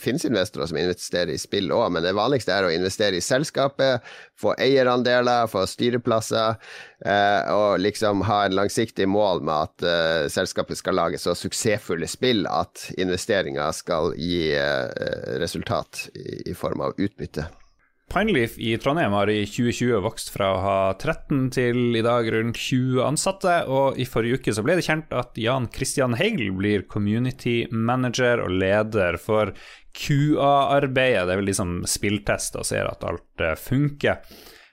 finnes 0.00 0.24
investorer 0.24 0.66
som 0.66 0.78
investerer 0.78 1.32
i 1.34 1.38
spill 1.38 1.72
òg, 1.74 1.90
men 1.92 2.04
det 2.04 2.14
vanligste 2.16 2.54
er 2.54 2.66
å 2.66 2.72
investere 2.72 3.18
i 3.18 3.24
selskapet, 3.24 4.04
få 4.38 4.54
eierandeler, 4.60 5.48
få 5.50 5.64
styreplasser, 5.68 6.56
eh, 7.04 7.50
og 7.52 7.82
liksom 7.82 8.24
ha 8.28 8.44
en 8.46 8.56
langsiktig 8.56 9.08
mål 9.10 9.42
med 9.44 9.54
at 9.54 9.86
eh, 9.86 10.24
selskapet 10.32 10.80
skal 10.80 10.98
lage 10.98 11.20
så 11.20 11.36
suksessfulle 11.36 12.08
spill 12.08 12.46
at 12.50 12.88
investeringer 12.96 13.74
skal 13.76 14.14
gi 14.16 14.52
eh, 14.56 15.38
resultat 15.42 16.06
i, 16.14 16.54
form 16.54 16.86
av 16.88 16.96
utbytte. 16.98 17.48
Pineleaf 18.08 18.54
i 18.58 18.72
Trondheim 18.80 19.12
har 19.12 19.28
i 19.28 19.42
2020 19.44 20.00
vokst 20.00 20.30
fra 20.32 20.46
å 20.54 20.60
ha 20.64 20.76
13 20.94 21.50
til 21.52 21.96
i 21.98 22.02
dag 22.04 22.28
rundt 22.32 22.56
20 22.56 23.02
ansatte, 23.04 23.56
og 23.68 24.00
i 24.00 24.06
forrige 24.08 24.40
uke 24.40 24.54
så 24.56 24.64
ble 24.64 24.78
det 24.78 24.86
kjent 24.86 25.12
at 25.12 25.36
Jan 25.36 25.68
Christian 25.74 26.16
Hegel 26.16 26.54
blir 26.56 26.86
community 26.88 27.66
manager 27.68 28.40
og 28.46 28.54
leder 28.62 29.20
for 29.20 29.52
QA-arbeidet. 29.92 31.26
Det 31.28 31.34
er 31.34 31.42
vel 31.42 31.50
liksom 31.50 31.82
spilltester 31.88 32.64
og 32.64 32.70
ser 32.70 32.88
at 32.88 33.04
alt 33.04 33.44
eh, 33.44 33.58
funker. 33.60 34.22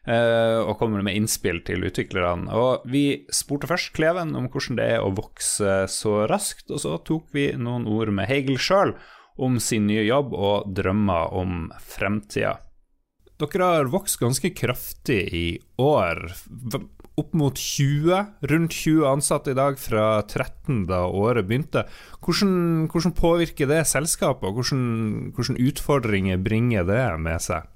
Eh, 0.05 0.59
og 0.61 0.77
kommer 0.77 1.01
med 1.03 1.17
innspill 1.17 1.59
til 1.65 1.83
utviklerne. 1.87 2.53
Og 2.53 2.85
Vi 2.87 3.25
spurte 3.33 3.67
først 3.67 3.91
Kleven 3.97 4.35
om 4.37 4.47
hvordan 4.47 4.79
det 4.79 4.89
er 4.95 5.03
å 5.03 5.11
vokse 5.17 5.81
så 5.91 6.21
raskt, 6.29 6.69
og 6.69 6.79
så 6.83 6.95
tok 7.03 7.33
vi 7.35 7.49
noen 7.57 7.89
ord 7.89 8.13
med 8.15 8.29
Hegel 8.29 8.61
sjøl 8.61 8.95
om 9.35 9.57
sin 9.59 9.89
nye 9.89 10.05
jobb 10.05 10.31
og 10.37 10.69
drømmer 10.77 11.33
om 11.35 11.65
fremtida. 11.83 12.61
Dere 13.41 13.67
har 13.67 13.89
vokst 13.91 14.21
ganske 14.21 14.53
kraftig 14.55 15.21
i 15.35 15.47
år. 15.81 16.29
Opp 17.19 17.33
mot 17.35 17.57
20, 17.59 18.21
rundt 18.51 18.75
20 18.75 19.07
ansatte 19.09 19.51
i 19.51 19.57
dag 19.57 19.79
fra 19.79 20.21
13 20.23 20.85
da 20.87 21.01
året 21.07 21.47
begynte. 21.47 21.83
Hvordan, 22.23 22.87
hvordan 22.91 23.15
påvirker 23.15 23.67
det 23.71 23.81
selskapet, 23.91 24.47
og 24.47 24.59
hvordan, 24.59 25.59
utfordringer 25.59 26.39
bringer 26.43 26.87
det 26.87 27.03
med 27.23 27.43
seg? 27.43 27.67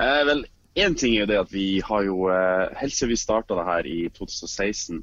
Eh, 0.00 0.24
vel, 0.28 0.44
Én 0.72 0.94
ting 0.96 1.12
er 1.12 1.26
jo 1.26 1.28
det 1.28 1.40
at 1.42 1.50
vi 1.52 1.82
har 1.84 2.04
jo, 2.06 2.28
eh, 2.32 2.72
helt 2.80 2.94
siden 2.96 3.12
vi 3.12 3.20
starta 3.20 3.56
det 3.58 3.68
her 3.68 3.84
i 3.84 4.08
2016, 4.16 5.02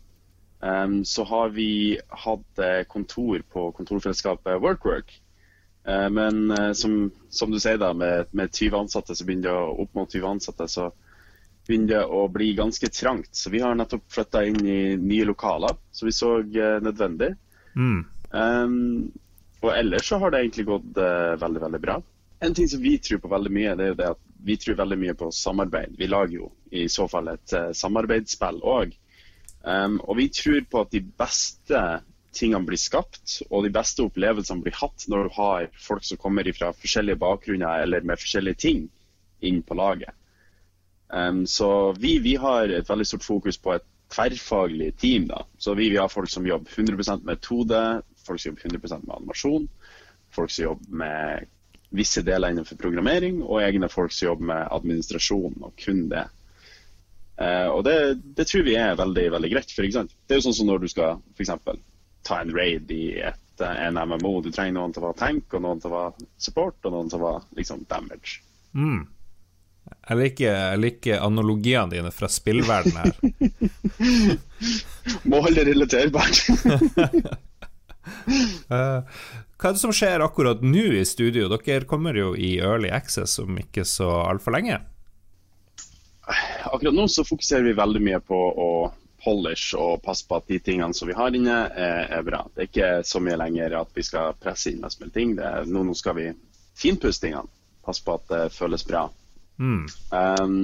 um, 0.65 1.03
så 1.05 1.23
har 1.29 1.49
vi 1.53 1.99
hatt 2.09 2.61
eh, 2.65 2.81
kontor 2.89 3.43
på 3.53 3.69
kontorfellesskapet 3.77 4.57
WorkWork. 4.63 5.13
Eh, 5.13 5.28
men 5.89 6.51
eh, 6.51 6.71
som, 6.77 7.11
som, 7.29 7.51
du 7.51 7.59
sier, 7.59 7.77
da, 7.81 7.93
med, 7.93 8.29
med 8.31 8.53
20 8.53 8.77
ansatte, 8.77 9.15
så 9.15 9.25
begynner 9.25 9.49
det 9.49 9.55
å, 9.55 9.71
opp 9.83 9.95
mot 9.97 10.11
20 10.11 10.27
ansatte, 10.27 10.67
så 10.69 10.89
begynner 11.67 11.93
det 11.93 12.03
å 12.05 12.27
bli 12.33 12.51
ganske 12.57 12.89
trangt. 12.93 13.31
Så 13.35 13.51
vi 13.53 13.61
har 13.63 13.77
nettopp 13.77 14.05
flytta 14.11 14.43
inn 14.49 14.61
i 14.65 14.81
nye 14.97 15.27
lokaler, 15.29 15.77
som 15.91 16.09
vi 16.09 16.15
så 16.15 16.35
uh, 16.41 16.77
nødvendig. 16.83 17.33
Mm. 17.77 17.99
Um, 18.29 19.11
og 19.61 19.73
ellers 19.75 20.07
så 20.09 20.17
har 20.21 20.33
det 20.33 20.43
egentlig 20.43 20.65
gått 20.69 20.97
uh, 20.97 21.35
veldig, 21.41 21.61
veldig 21.65 21.81
bra. 21.83 21.99
En 22.39 22.55
ting 22.55 22.69
som 22.71 22.81
vi 22.81 22.95
tror 23.03 23.21
på 23.21 23.31
veldig 23.31 23.51
mye, 23.53 23.75
det 23.77 23.85
er 23.85 23.93
jo 23.93 23.99
det 23.99 24.11
at 24.15 24.21
vi 24.49 24.55
tror 24.57 24.79
veldig 24.79 24.97
mye 25.01 25.15
på 25.19 25.31
samarbeid. 25.35 25.97
Vi 25.99 26.07
lager 26.07 26.37
jo 26.37 26.51
i 26.71 26.87
så 26.89 27.07
fall 27.11 27.33
et 27.33 27.55
uh, 27.57 27.69
samarbeidsspill 27.75 28.61
òg. 28.63 28.95
Um, 29.61 29.99
og 30.05 30.17
vi 30.21 30.29
tror 30.31 30.63
på 30.71 30.85
at 30.85 30.93
de 30.95 31.03
beste 31.03 31.83
tingene 32.35 32.65
blir 32.67 32.79
skapt, 32.79 33.39
og 33.49 33.65
de 33.65 33.73
beste 33.73 34.05
opplevelsene 34.05 34.63
blir 34.63 34.77
hatt 34.77 35.05
når 35.09 35.27
du 35.27 35.35
har 35.37 35.67
folk 35.81 36.05
som 36.05 36.19
kommer 36.21 36.49
fra 36.55 36.71
forskjellige 36.77 37.19
bakgrunner 37.21 37.83
eller 37.83 38.05
med 38.05 38.21
forskjellige 38.21 38.61
ting 38.65 38.87
inn 39.45 39.61
på 39.65 39.77
laget. 39.79 40.13
Um, 41.09 41.45
så 41.49 41.91
vi, 41.97 42.19
vi, 42.21 42.35
har 42.37 42.69
et 42.69 42.89
veldig 42.89 43.07
stort 43.07 43.25
fokus 43.25 43.57
på 43.57 43.73
et 43.73 43.85
tverrfaglig 44.13 44.91
team. 45.01 45.27
da. 45.27 45.43
Så 45.57 45.73
vi, 45.73 45.89
vi 45.89 45.97
har 45.97 46.09
folk 46.09 46.29
som 46.29 46.45
jobber 46.47 46.71
100% 46.71 47.25
med 47.25 47.41
2D, 47.45 48.01
folk 48.25 48.41
som 48.41 48.51
jobber 48.51 48.77
100% 48.77 49.07
med 49.07 49.15
animasjon, 49.15 49.69
folk 50.35 50.53
som 50.53 50.63
jobber 50.63 50.99
med 51.01 51.47
visse 51.89 52.21
deler 52.21 52.53
innenfor 52.53 52.77
programmering, 52.77 53.41
og 53.41 53.63
egne 53.63 53.89
folk 53.89 54.13
som 54.13 54.27
jobber 54.27 54.51
med 54.51 54.67
administrasjon, 54.71 55.57
og 55.65 55.73
kun 55.81 56.05
det. 56.11 56.27
Uh, 57.39 57.69
og 57.71 57.85
det, 57.87 58.19
det, 58.37 58.45
tror 58.45 58.67
vi 58.67 58.75
er 58.77 58.99
veldig 58.99 59.29
veldig 59.31 59.49
greit. 59.53 59.71
For 59.73 59.87
det 59.87 60.35
er 60.35 60.41
jo 60.41 60.49
sånn 60.49 60.59
som 60.59 60.69
når 60.69 60.83
du 60.83 60.91
skal 60.91 61.21
for 61.33 61.45
eksempel, 61.45 61.79
ta 62.29 62.41
en 62.43 62.53
raid 62.55 62.91
i 62.93 63.03
et, 63.31 63.61
eh, 63.61 63.85
en 63.87 63.99
MMO. 63.99 64.39
Du 64.45 64.51
trenger 64.53 64.77
noen 64.77 64.93
til 64.95 65.03
å 65.03 65.09
være 65.09 65.21
tank, 65.23 65.53
og 65.53 65.65
noen 65.65 65.81
til 65.81 65.91
å 65.91 65.95
være 65.97 66.27
support, 66.37 66.77
og 66.85 66.95
noen 66.95 67.09
til 67.11 67.21
å 67.21 67.25
være 67.25 67.59
liksom, 67.59 67.85
damage. 67.89 68.39
Mm. 68.77 69.07
Jeg 69.89 70.17
liker, 70.19 70.53
jeg 70.53 70.81
liker 70.83 71.23
analogiene 71.25 71.89
dine 71.93 72.11
fra 72.13 72.29
spillverdenen 72.29 72.99
her. 73.01 73.13
Må 75.29 75.41
holde 75.45 75.63
det 75.63 75.73
relaterbart. 75.73 76.43
uh, 78.69 79.01
hva 79.59 79.69
er 79.69 79.75
det 79.75 79.81
som 79.81 79.93
skjer 79.95 80.23
akkurat 80.25 80.61
nå 80.65 80.85
i 80.99 81.03
studio? 81.05 81.49
Dere 81.51 81.89
kommer 81.89 82.17
jo 82.17 82.35
i 82.37 82.55
Early 82.61 82.93
Access 82.93 83.39
om 83.41 83.57
ikke 83.61 83.85
så 83.87 84.11
altfor 84.29 84.55
lenge. 84.57 84.79
Akkurat 86.69 86.93
nå 86.93 87.07
så 87.09 87.25
fokuserer 87.25 87.65
vi 87.65 87.77
veldig 87.77 88.01
mye 88.05 88.21
på 88.21 88.37
å 88.37 88.69
polish 89.23 89.75
og 89.77 90.01
passe 90.05 90.27
på 90.27 90.39
at 90.39 90.47
de 90.49 90.59
tingene 90.63 90.95
som 90.95 91.09
vi 91.09 91.17
har 91.17 91.35
inne, 91.35 91.57
er, 91.69 92.05
er, 92.17 92.25
bra. 92.25 92.43
Det 92.53 92.63
er 92.63 92.69
ikke 92.69 92.91
så 93.07 93.21
mye 93.23 93.39
lenger 93.39 93.77
at 93.81 93.91
vi 93.95 94.05
skal 94.05 94.37
presse 94.39 94.71
inn 94.71 94.83
mest 94.83 95.01
mulig 95.01 95.15
ting. 95.15 95.33
Er, 95.37 95.67
nå, 95.67 95.83
nå, 95.87 95.95
skal 95.97 96.17
vi 96.17 96.27
finpusse 96.79 97.23
tingene. 97.23 97.49
Passe 97.85 98.05
på 98.05 98.15
at 98.19 98.29
det 98.31 98.43
føles 98.55 98.85
bra. 98.87 99.07
Mm. 99.59 99.85
Um, 100.15 100.57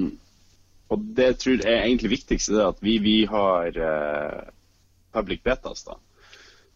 og 0.93 1.05
det 1.17 1.29
jeg 1.31 1.37
tror 1.41 1.65
er 1.65 1.83
egentlig 1.83 2.13
viktigste 2.15 2.57
er 2.59 2.71
at 2.71 2.81
vi, 2.85 2.97
vi 3.03 3.17
har 3.29 3.77
uh, 3.81 4.41
public 5.15 5.43
betas, 5.43 5.83
da, 5.87 5.97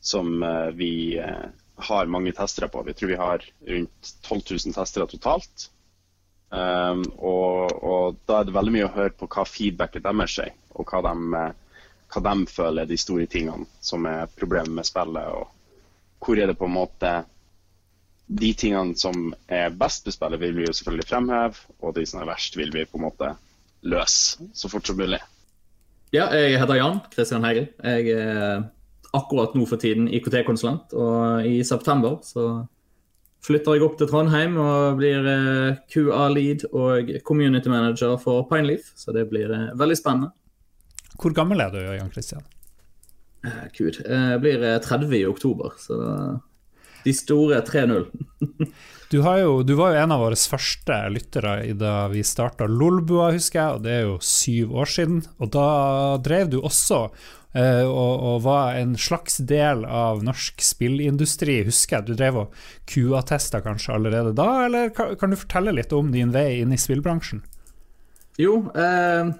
som 0.01 0.39
uh, 0.43 0.69
vi 0.75 1.19
uh, 1.21 1.49
har 1.89 2.11
mange 2.11 2.33
testere 2.35 2.67
på. 2.71 2.83
Vi 2.87 2.95
tror 2.97 3.13
vi 3.13 3.19
har 3.19 3.45
rundt 3.69 4.15
12 4.27 4.41
000 4.51 4.75
testere 4.75 5.07
totalt. 5.07 5.69
Um, 6.49 7.03
og, 7.17 7.83
og, 7.85 8.15
da 8.25 8.39
er 8.39 8.47
det 8.47 8.55
veldig 8.55 8.73
mye 8.73 8.87
å 8.87 8.93
høre 8.95 9.13
på 9.13 9.29
hva 9.29 9.45
feedbacket 9.45 10.03
deres 10.07 10.39
er, 10.41 10.55
og 10.73 10.89
hva 10.89 11.03
de 11.05 11.43
hva 12.09 12.21
de 12.25 12.45
føler 12.49 12.83
er 12.83 12.89
de 12.89 12.97
store 12.97 13.27
tingene 13.29 13.67
som 13.85 14.05
er 14.09 14.29
problemet 14.39 14.73
med 14.79 14.87
spillet. 14.87 15.29
Og 15.29 16.25
hvor 16.25 16.39
er 16.39 16.49
det 16.49 16.57
på 16.59 16.69
en 16.69 16.77
måte 16.77 17.19
De 18.29 18.51
tingene 18.53 18.93
som 18.93 19.31
er 19.49 19.71
best 19.73 20.05
med 20.05 20.13
spillet, 20.13 20.39
vil 20.39 20.51
vi 20.53 20.65
jo 20.67 20.73
selvfølgelig 20.77 21.07
fremheve, 21.09 21.63
og 21.81 21.95
de 21.95 22.03
som 22.05 22.19
er 22.21 22.27
verst, 22.29 22.57
vil 22.57 22.69
vi 22.69 22.83
på 22.85 22.99
en 22.99 23.07
måte 23.07 23.31
løse 23.81 24.45
så 24.53 24.69
fort 24.69 24.85
som 24.85 24.99
mulig. 24.99 25.17
Ja, 26.13 26.27
jeg 26.37 26.59
heter 26.61 26.77
Jan 26.77 26.99
Kristian 27.09 27.47
Heigel. 27.47 27.71
Jeg 27.81 28.13
er 28.13 28.67
akkurat 29.17 29.55
nå 29.57 29.65
for 29.65 29.81
tiden 29.81 30.05
IKT-konsulent, 30.13 30.93
og 30.93 31.45
i 31.49 31.63
september 31.65 32.19
så 32.21 32.67
flytter 33.45 33.77
jeg 33.77 33.85
opp 33.85 33.97
til 33.99 34.09
Trondheim 34.09 34.57
og 34.61 34.99
blir 34.99 35.25
eh, 35.31 35.79
QA-lead 35.91 36.65
og 36.69 37.13
community 37.25 37.71
manager 37.71 38.17
for 38.21 38.45
Pineleaf, 38.49 38.91
så 38.99 39.15
det 39.15 39.25
blir 39.31 39.53
eh, 39.55 39.71
veldig 39.79 39.97
spennende. 39.97 40.33
Hvor 41.19 41.35
gammel 41.35 41.61
er 41.63 41.73
du, 41.73 41.81
Jan 41.83 42.11
Christian? 42.13 42.45
Eh, 43.45 43.65
Gud, 43.75 43.99
jeg 44.03 44.39
blir 44.43 44.63
30 44.83 45.17
i 45.19 45.25
oktober, 45.27 45.75
så 45.79 45.99
de 47.03 47.13
store 47.15 47.61
3-0. 47.65 48.05
du, 49.11 49.17
du, 49.63 49.73
var 49.75 49.93
jo 49.93 50.03
en 50.03 50.13
av 50.13 50.23
våre 50.23 50.37
første 50.37 50.99
lyttere 51.13 51.55
da 51.79 51.93
vi 52.11 52.23
starta 52.27 52.67
Lolbua, 52.69 53.31
husker 53.35 53.61
jeg, 53.61 53.75
og 53.77 53.85
det 53.85 53.93
er 53.95 54.07
jo 54.07 54.15
syv 54.23 54.73
år 54.83 54.91
siden. 54.95 55.21
Og 55.39 55.51
da 55.55 55.67
drev 56.23 56.51
du 56.51 56.59
også 56.59 57.05
eh, 57.55 57.85
og, 57.85 58.13
og, 58.15 58.41
var 58.47 58.79
en 58.79 58.95
slags 58.99 59.39
del 59.49 59.85
av 59.85 60.23
norsk 60.25 60.63
spillindustri, 60.65 61.61
husker 61.67 61.99
jeg. 61.99 62.09
Du 62.09 62.19
drev 62.19 62.43
og 62.43 62.57
QA-testa 62.89 63.63
kanskje 63.65 63.95
allerede 63.95 64.35
da, 64.37 64.49
eller 64.67 64.91
kan, 64.95 65.15
kan, 65.19 65.31
du 65.31 65.39
fortelle 65.39 65.75
litt 65.75 65.95
om 65.95 66.11
din 66.15 66.35
vei 66.35 66.59
inn 66.59 66.75
i 66.75 66.81
spillbransjen? 66.81 67.45
Jo, 68.39 68.61
uh, 68.71 69.31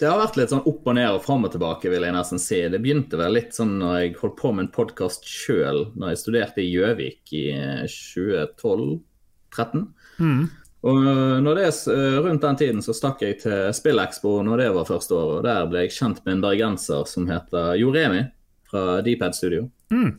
det 0.00 0.08
har 0.10 0.18
vært 0.18 0.36
litt 0.40 0.50
sånn 0.50 0.66
opp 0.66 0.88
og 0.90 0.96
ned 0.98 1.06
og 1.14 1.22
fram 1.22 1.44
og 1.46 1.52
tilbake, 1.54 1.90
vil 1.92 2.02
jeg 2.02 2.14
nesten 2.16 2.40
si. 2.42 2.58
Det 2.70 2.80
begynte 2.82 3.18
vel 3.20 3.36
litt 3.36 3.54
sånn 3.54 3.76
når 3.78 3.92
jeg 4.00 4.16
holdt 4.18 4.40
på 4.40 4.50
med 4.50 4.66
en 4.66 4.74
podkast 4.74 5.22
sjøl, 5.28 5.84
når 5.94 6.10
jeg 6.10 6.20
studerte 6.24 6.62
i 6.64 6.72
Gjøvik 6.72 7.34
i 7.38 7.44
2012-13. 7.92 9.84
Mm. 10.18 10.44
Og 10.84 10.98
når 11.40 11.56
det, 11.56 11.68
er 11.70 12.18
Rundt 12.26 12.42
den 12.44 12.58
tiden 12.60 12.82
så 12.84 12.92
stakk 12.96 13.22
jeg 13.24 13.38
til 13.44 13.70
Spillekspo 13.76 14.34
når 14.44 14.64
det 14.64 14.66
var 14.74 14.90
første 14.90 15.16
år, 15.16 15.30
og 15.38 15.46
der 15.46 15.70
ble 15.70 15.86
jeg 15.86 15.94
kjent 15.96 16.20
med 16.26 16.32
en 16.36 16.44
bergenser 16.44 17.06
som 17.08 17.30
heter 17.30 17.78
Joremi 17.80 18.26
fra 18.68 18.98
Dpad 19.06 19.38
Studio. 19.38 19.68
Mm. 19.94 20.10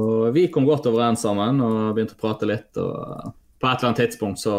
Og 0.00 0.32
vi 0.34 0.48
kom 0.54 0.64
godt 0.66 0.88
overens 0.88 1.22
sammen 1.26 1.60
og 1.66 1.92
begynte 1.94 2.16
å 2.16 2.22
prate 2.24 2.48
litt, 2.48 2.72
og 2.80 3.36
på 3.60 3.68
et 3.68 3.76
eller 3.76 3.90
annet 3.90 4.02
tidspunkt 4.06 4.40
så 4.40 4.56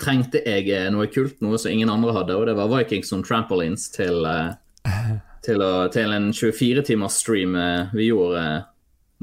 trengte 0.00 0.42
jeg 0.46 0.70
eh, 0.72 0.88
noe 0.92 1.08
kult, 1.12 1.38
noe 1.44 1.58
som 1.60 1.72
ingen 1.72 1.90
andre 1.92 2.14
hadde, 2.16 2.36
og 2.38 2.48
det 2.48 2.56
var 2.58 2.70
Vikings 2.72 3.12
som 3.12 3.22
trampolines 3.26 3.88
til, 3.94 4.24
eh, 4.28 5.14
til, 5.44 5.62
å, 5.64 5.86
til 5.92 6.14
en 6.14 6.30
24 6.34 6.84
timers 6.88 7.18
stream 7.22 7.56
eh, 7.58 7.92
vi 7.96 8.10
gjorde 8.10 8.44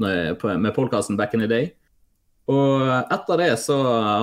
med 0.00 0.72
podkasten 0.72 1.18
Back 1.18 1.34
in 1.36 1.44
the 1.44 1.50
Day. 1.50 1.72
Og 2.50 2.86
etter 2.88 3.36
det 3.38 3.50
så 3.62 3.76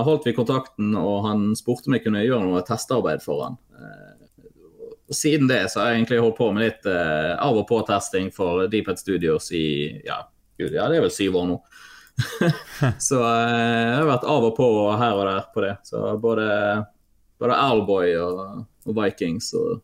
holdt 0.03 0.25
vi 0.25 0.33
kontakten, 0.35 0.95
og 0.97 1.21
han 1.27 1.51
spurte 1.55 1.87
om 1.87 1.95
jeg 1.95 2.03
kunne 2.07 2.25
gjøre 2.25 2.47
noe 2.47 2.63
testarbeid 2.65 3.21
for 3.23 3.43
han. 3.45 3.59
Og 5.07 5.15
siden 5.15 5.45
det 5.47 5.61
så 5.69 5.83
har 5.83 5.91
jeg 5.91 6.01
egentlig 6.01 6.17
holdt 6.23 6.39
på 6.41 6.49
med 6.51 6.65
litt 6.65 6.89
av 6.89 7.61
og 7.61 7.67
på-testing 7.69 8.33
for 8.35 8.65
Deephead 8.73 8.99
Studios 8.99 9.51
i 9.55 10.01
ja, 10.03 10.17
gud, 10.57 10.73
ja, 10.73 10.89
det 10.89 10.97
er 10.97 11.05
vel 11.05 11.13
syv 11.13 11.37
år 11.43 11.47
nå. 11.53 11.59
så 13.07 13.19
eh, 13.21 13.89
jeg 13.91 13.97
har 13.99 14.07
vært 14.09 14.27
av 14.29 14.47
og 14.49 14.55
på 14.57 14.67
her 14.97 15.17
og 15.17 15.27
der 15.27 15.49
på 15.53 15.63
det. 15.65 15.73
Så 15.87 16.03
både, 16.21 16.47
både 17.41 17.59
Owlboy 17.67 18.15
og, 18.23 18.41
og, 18.87 18.93
Vikings 18.97 19.51
og 19.57 19.81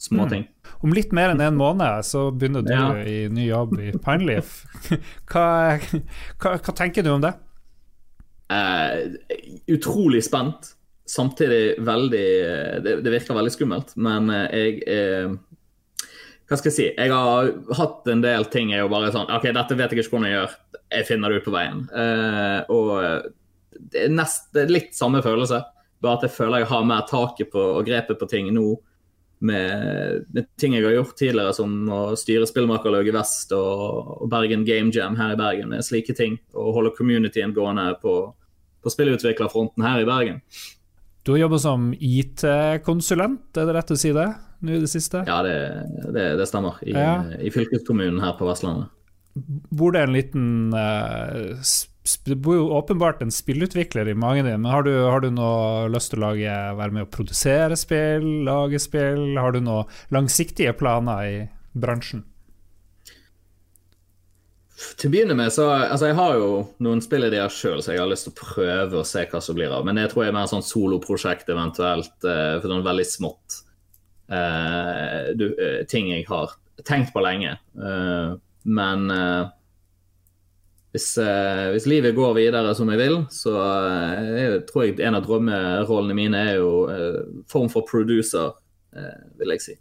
småting. 0.00 0.46
Mm. 0.46 0.76
Om 0.86 0.94
litt 0.96 1.14
mer 1.16 1.32
enn 1.32 1.42
en 1.44 1.58
måned 1.58 2.04
så 2.06 2.28
begynner 2.34 2.64
du 2.66 2.72
ja. 2.74 2.88
i 3.00 3.18
ny 3.32 3.48
jobb 3.48 3.76
i 3.80 3.92
Pineleaf. 3.96 4.62
hva, 5.30 5.46
hva, 5.78 6.56
hva, 6.56 6.76
tenker 6.76 7.06
du 7.06 7.14
om 7.14 7.24
det? 7.24 7.32
Eh, 8.52 9.46
utrolig 9.74 10.24
spent. 10.26 10.74
Samtidig 11.06 11.78
veldig 11.86 12.28
det, 12.82 12.96
det, 13.04 13.10
virker 13.12 13.38
veldig 13.38 13.52
skummelt, 13.54 13.92
men 14.02 14.26
eh, 14.34 14.46
jeg 14.58 14.80
er 14.90 15.36
hva 16.46 16.54
skal 16.58 16.70
jeg 16.70 16.76
si, 16.76 16.84
jeg 16.94 17.10
har 17.10 17.48
hatt 17.74 18.06
en 18.10 18.20
del 18.22 18.44
ting 18.52 18.68
jeg 18.70 18.84
jo 18.84 18.90
bare 18.90 19.10
sånn 19.10 19.30
OK, 19.34 19.48
dette 19.50 19.76
vet 19.78 19.90
jeg 19.90 20.04
ikke 20.04 20.12
hvordan 20.12 20.28
jeg 20.28 20.36
gjør 20.36 20.52
jeg 20.92 21.06
finner 21.08 21.32
det 21.32 21.40
ut 21.40 21.46
på 21.48 21.54
veien. 21.54 21.86
Uh, 21.90 22.60
og 22.72 22.92
det 23.76 24.06
er, 24.06 24.12
nest, 24.12 24.50
litt 24.70 24.94
samme 24.96 25.22
følelse, 25.24 25.62
bare 26.02 26.18
at 26.18 26.26
jeg 26.28 26.36
føler 26.36 26.62
jeg 26.62 26.70
har 26.70 26.86
mer 26.88 27.06
taket 27.08 27.50
på 27.52 27.62
og 27.78 27.88
grepet 27.88 28.20
på 28.20 28.28
ting 28.30 28.52
nå. 28.54 28.74
Med, 29.46 30.22
med 30.32 30.46
ting 30.56 30.72
jeg 30.72 30.86
har 30.86 30.94
gjort 30.94 31.18
tidligere, 31.18 31.52
som 31.52 31.72
å 31.92 31.98
styre 32.16 32.46
spillmakerlaget 32.48 33.12
Vest 33.12 33.50
og, 33.52 34.14
og, 34.14 34.30
Bergen 34.32 34.64
Game 34.64 34.88
Jam 34.94 35.18
her 35.18 35.34
i 35.34 35.36
Bergen, 35.36 35.74
med 35.74 35.84
slike 35.84 36.16
ting. 36.16 36.38
Og 36.56 36.72
holde 36.78 36.94
communityen 36.96 37.52
gående 37.56 37.90
på, 38.00 38.14
på 38.80 38.94
spillutviklerfronten 38.94 39.84
her 39.84 40.00
i 40.00 40.08
Bergen. 40.08 40.40
Du 41.26 41.34
har 41.34 41.42
jobba 41.42 41.58
som 41.60 41.90
IT-konsulent, 41.92 43.50
er 43.58 43.68
det 43.68 43.76
rett 43.76 43.92
å 43.92 44.00
si 44.00 44.14
det? 44.16 44.30
nå 44.58 44.72
i 44.72 44.82
det 44.82 44.90
siste? 44.90 45.22
Ja, 45.26 45.42
det, 45.44 45.56
det, 46.14 46.26
det 46.40 46.46
stemmer. 46.48 46.78
I, 46.82 46.94
ja. 46.96 47.24
I, 47.40 47.50
fylkeskommunen 47.54 48.20
her 48.22 48.36
på 48.38 48.48
Vestlandet 48.48 48.92
bor 49.36 49.92
det 49.92 50.02
en 50.06 50.14
liten 50.16 50.46
uh, 50.72 51.58
Det 52.24 52.36
bor 52.40 52.56
jo 52.56 52.68
åpenbart 52.78 53.20
en 53.22 53.34
spillutvikler 53.34 54.08
i 54.08 54.14
magen 54.16 54.46
din, 54.46 54.62
men 54.62 54.72
har 54.72 54.86
du, 54.86 54.92
har 55.04 55.20
du 55.20 55.28
noe 55.34 55.90
lyst 55.92 56.12
til 56.12 56.22
å 56.22 56.30
lage, 56.30 56.54
være 56.78 56.94
med 56.94 57.06
å 57.06 57.10
produsere 57.10 57.76
spill, 57.76 58.24
lage 58.46 58.80
spill? 58.80 59.34
Har 59.36 59.52
du 59.52 59.60
noen 59.64 59.90
langsiktige 60.14 60.72
planer 60.78 61.26
i 61.26 61.36
bransjen? 61.76 62.24
Til 65.00 65.08
å 65.08 65.12
begynne 65.12 65.34
med, 65.36 65.48
så 65.54 65.70
altså 65.72 66.10
Jeg 66.10 66.18
har 66.18 66.34
jo 66.36 66.48
noen 66.84 67.00
spillideer 67.04 67.52
sjøl, 67.52 67.80
så 67.82 67.94
jeg 67.94 68.02
har 68.02 68.10
lyst 68.10 68.28
til 68.28 68.34
å 68.34 68.40
prøve 68.42 69.00
å 69.00 69.06
se 69.08 69.24
hva 69.30 69.40
som 69.42 69.56
blir 69.56 69.72
av. 69.72 69.86
Men 69.88 69.98
jeg 70.00 70.12
tror 70.12 70.24
jeg 70.24 70.32
er 70.32 70.36
mer 70.36 70.50
sånn 70.50 70.64
soloprosjekt 70.64 71.48
eventuelt, 71.52 72.16
uh, 72.28 72.56
for 72.60 72.72
noe 72.72 72.84
veldig 72.84 73.06
smått. 73.08 73.62
Uh, 74.28 75.32
du, 75.38 75.48
ting 75.88 76.10
jeg 76.12 76.26
har 76.28 76.52
tenkt 76.84 77.14
på 77.14 77.24
lenge. 77.24 77.56
Uh, 77.72 78.36
men 78.66 79.06
uh, 79.12 79.46
hvis, 80.94 81.12
uh, 81.22 81.70
hvis, 81.74 81.86
livet 81.90 82.16
går 82.16 82.36
videre 82.38 82.74
som 82.76 82.90
jeg 82.90 83.00
vil, 83.00 83.18
så 83.32 83.54
uh, 83.56 84.60
tror 84.68 84.86
jeg 84.86 85.00
en 85.00 85.18
av 85.18 85.26
drømmerollene 85.26 86.18
mine 86.18 86.44
er 86.52 86.60
jo 86.60 86.70
form 87.50 87.70
for 87.72 87.86
producer, 87.88 88.54
vil 89.36 89.52
jeg 89.52 89.60
si. 89.60 89.74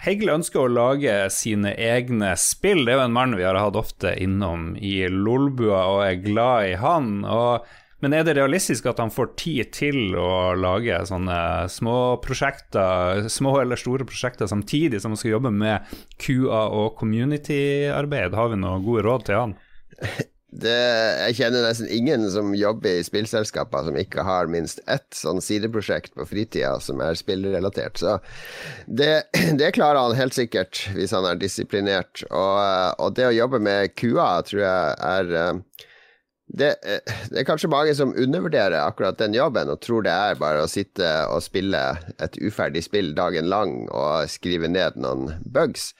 Heggle 0.00 0.38
ønsker 0.38 0.62
å 0.62 0.72
lage 0.72 1.14
sine 1.32 1.74
egne 1.76 2.32
spill. 2.40 2.86
Det 2.86 2.94
er 2.94 3.02
jo 3.02 3.04
en 3.04 3.16
mann 3.16 3.36
vi 3.36 3.44
har 3.44 3.58
hatt 3.60 3.76
ofte 3.76 4.14
innom 4.16 4.74
i 4.76 4.94
Lolbua 5.12 5.82
og 5.92 6.04
er 6.06 6.22
glad 6.24 6.70
i 6.70 6.78
han. 6.80 7.10
og 7.24 7.66
men 8.00 8.16
er 8.16 8.24
det 8.24 8.36
realistisk 8.38 8.88
at 8.90 9.00
han 9.02 9.12
får 9.12 9.32
tid 9.40 9.72
til 9.76 10.16
å 10.18 10.56
lage 10.56 11.02
sånne 11.08 11.40
små 11.72 11.98
prosjekter, 12.24 13.26
små 13.32 13.58
eller 13.62 13.80
store 13.80 14.08
prosjekter 14.08 14.50
samtidig 14.50 15.02
som 15.02 15.14
han 15.14 15.20
skal 15.20 15.36
jobbe 15.36 15.52
med 15.52 15.94
QA 16.20 16.66
og 16.80 16.94
community-arbeid? 17.00 18.36
Har 18.36 18.52
vi 18.52 18.60
noen 18.60 18.86
gode 18.86 19.06
råd 19.08 19.26
til 19.28 19.42
han? 19.42 19.56
Det, 20.50 20.70
jeg 21.30 21.36
kjenner 21.38 21.62
nesten 21.62 21.86
ingen 21.94 22.24
som 22.34 22.48
jobber 22.58 22.96
i 22.98 23.04
spillselskaper 23.06 23.84
som 23.86 23.98
ikke 24.00 24.24
har 24.26 24.48
minst 24.50 24.80
ett 24.90 25.06
sånn 25.14 25.38
sideprosjekt 25.38 26.16
på 26.18 26.26
fritida 26.26 26.72
som 26.82 26.98
er 27.04 27.14
spillrelatert. 27.14 28.00
Så 28.02 28.16
det, 28.86 29.30
det, 29.60 29.70
klarer 29.76 30.02
han 30.02 30.18
helt 30.18 30.34
sikkert 30.34 30.82
hvis 30.96 31.14
han 31.14 31.28
er 31.28 31.38
disiplinert. 31.38 32.24
Og, 32.34 32.58
og 32.98 33.14
det 33.14 33.28
å 33.28 33.36
jobbe 33.36 33.62
med 33.62 33.94
QA 33.94 34.32
tror 34.48 34.64
jeg 34.64 34.98
er 35.12 35.32
eh, 35.38 35.86
det, 36.50 36.70
eh, 36.82 37.14
det, 37.30 37.42
er 37.42 37.46
kanskje 37.46 37.70
mange 37.70 37.94
som 37.94 38.14
undervurderer 38.16 38.80
akkurat 38.82 39.18
den 39.20 39.36
jobben 39.36 39.70
og 39.70 39.80
tror 39.84 40.02
det 40.06 40.14
er 40.14 40.40
bare 40.40 40.64
å 40.64 40.70
sitte 40.70 41.06
og 41.30 41.44
spille 41.44 41.80
et 42.18 42.38
uferdig 42.42 42.82
spill 42.86 43.12
dagen 43.14 43.50
lang 43.50 43.84
og 43.86 44.26
skrive 44.30 44.70
ned 44.70 44.98
noen 44.98 45.36
bugs. 45.46 45.92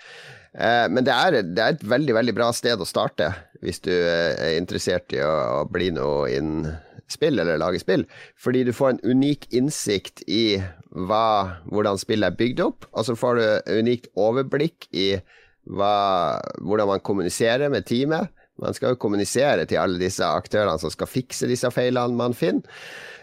Eh, 0.53 0.87
men 0.91 1.07
det 1.07 1.15
er, 1.15 1.39
det 1.47 1.63
er, 1.63 1.77
et 1.77 1.87
veldig 1.87 2.17
veldig 2.19 2.35
bra 2.35 2.51
sted 2.57 2.83
å 2.83 2.89
starte 2.89 3.31
hvis 3.63 3.83
du 3.87 3.93
eh, 3.93 4.35
er 4.35 4.57
interessert 4.59 5.15
i 5.15 5.23
å, 5.23 5.35
å 5.61 5.67
bli 5.71 5.93
noe 5.95 6.27
innen 6.35 6.73
spill 7.11 7.39
eller 7.43 7.61
lage 7.61 7.83
spill. 7.83 8.05
Fordi 8.39 8.65
du 8.67 8.75
får 8.75 8.97
en 8.97 9.05
unik 9.07 9.49
innsikt 9.55 10.25
i 10.31 10.59
hva, 10.91 11.61
hvordan 11.71 11.99
spillet 11.99 12.33
er 12.33 12.39
bygd 12.39 12.63
opp, 12.65 12.87
og 12.91 13.07
så 13.07 13.15
får 13.19 13.39
du 13.39 13.79
unikt 13.79 14.11
overblikk 14.19 14.89
i 14.91 15.13
hva, 15.71 16.41
hvordan 16.59 16.91
man 16.91 17.03
kommuniserer 17.07 17.71
med 17.71 17.87
teamet 17.87 18.31
man 18.61 18.77
skal 18.77 18.95
jo 18.95 19.01
kommunisere 19.01 19.67
til 19.69 19.81
alle 19.81 20.01
disse 20.01 20.27
aktørene 20.27 20.81
som 20.83 20.93
skal 20.93 21.11
fikse 21.11 21.49
disse 21.51 21.71
feilene 21.75 22.19
man 22.19 22.37
finner. 22.37 22.67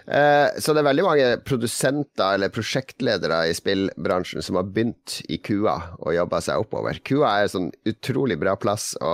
Eh, 0.08 0.56
så 0.64 0.72
det 0.72 0.82
er 0.82 0.88
veldig 0.88 1.04
mange 1.04 1.32
produsenter 1.44 2.38
eller 2.38 2.52
prosjektledere 2.56 3.42
i 3.50 3.56
spillbransjen 3.56 4.46
som 4.46 4.56
har 4.56 4.70
begynt 4.72 5.18
i 5.28 5.40
KUA 5.44 5.76
og 6.00 6.16
jobba 6.16 6.40
seg 6.46 6.64
oppover. 6.64 7.02
KUA 7.04 7.32
er 7.34 7.48
en 7.48 7.54
sånn 7.56 7.72
utrolig 7.92 8.40
bra 8.40 8.56
plass 8.56 8.94
å, 9.04 9.14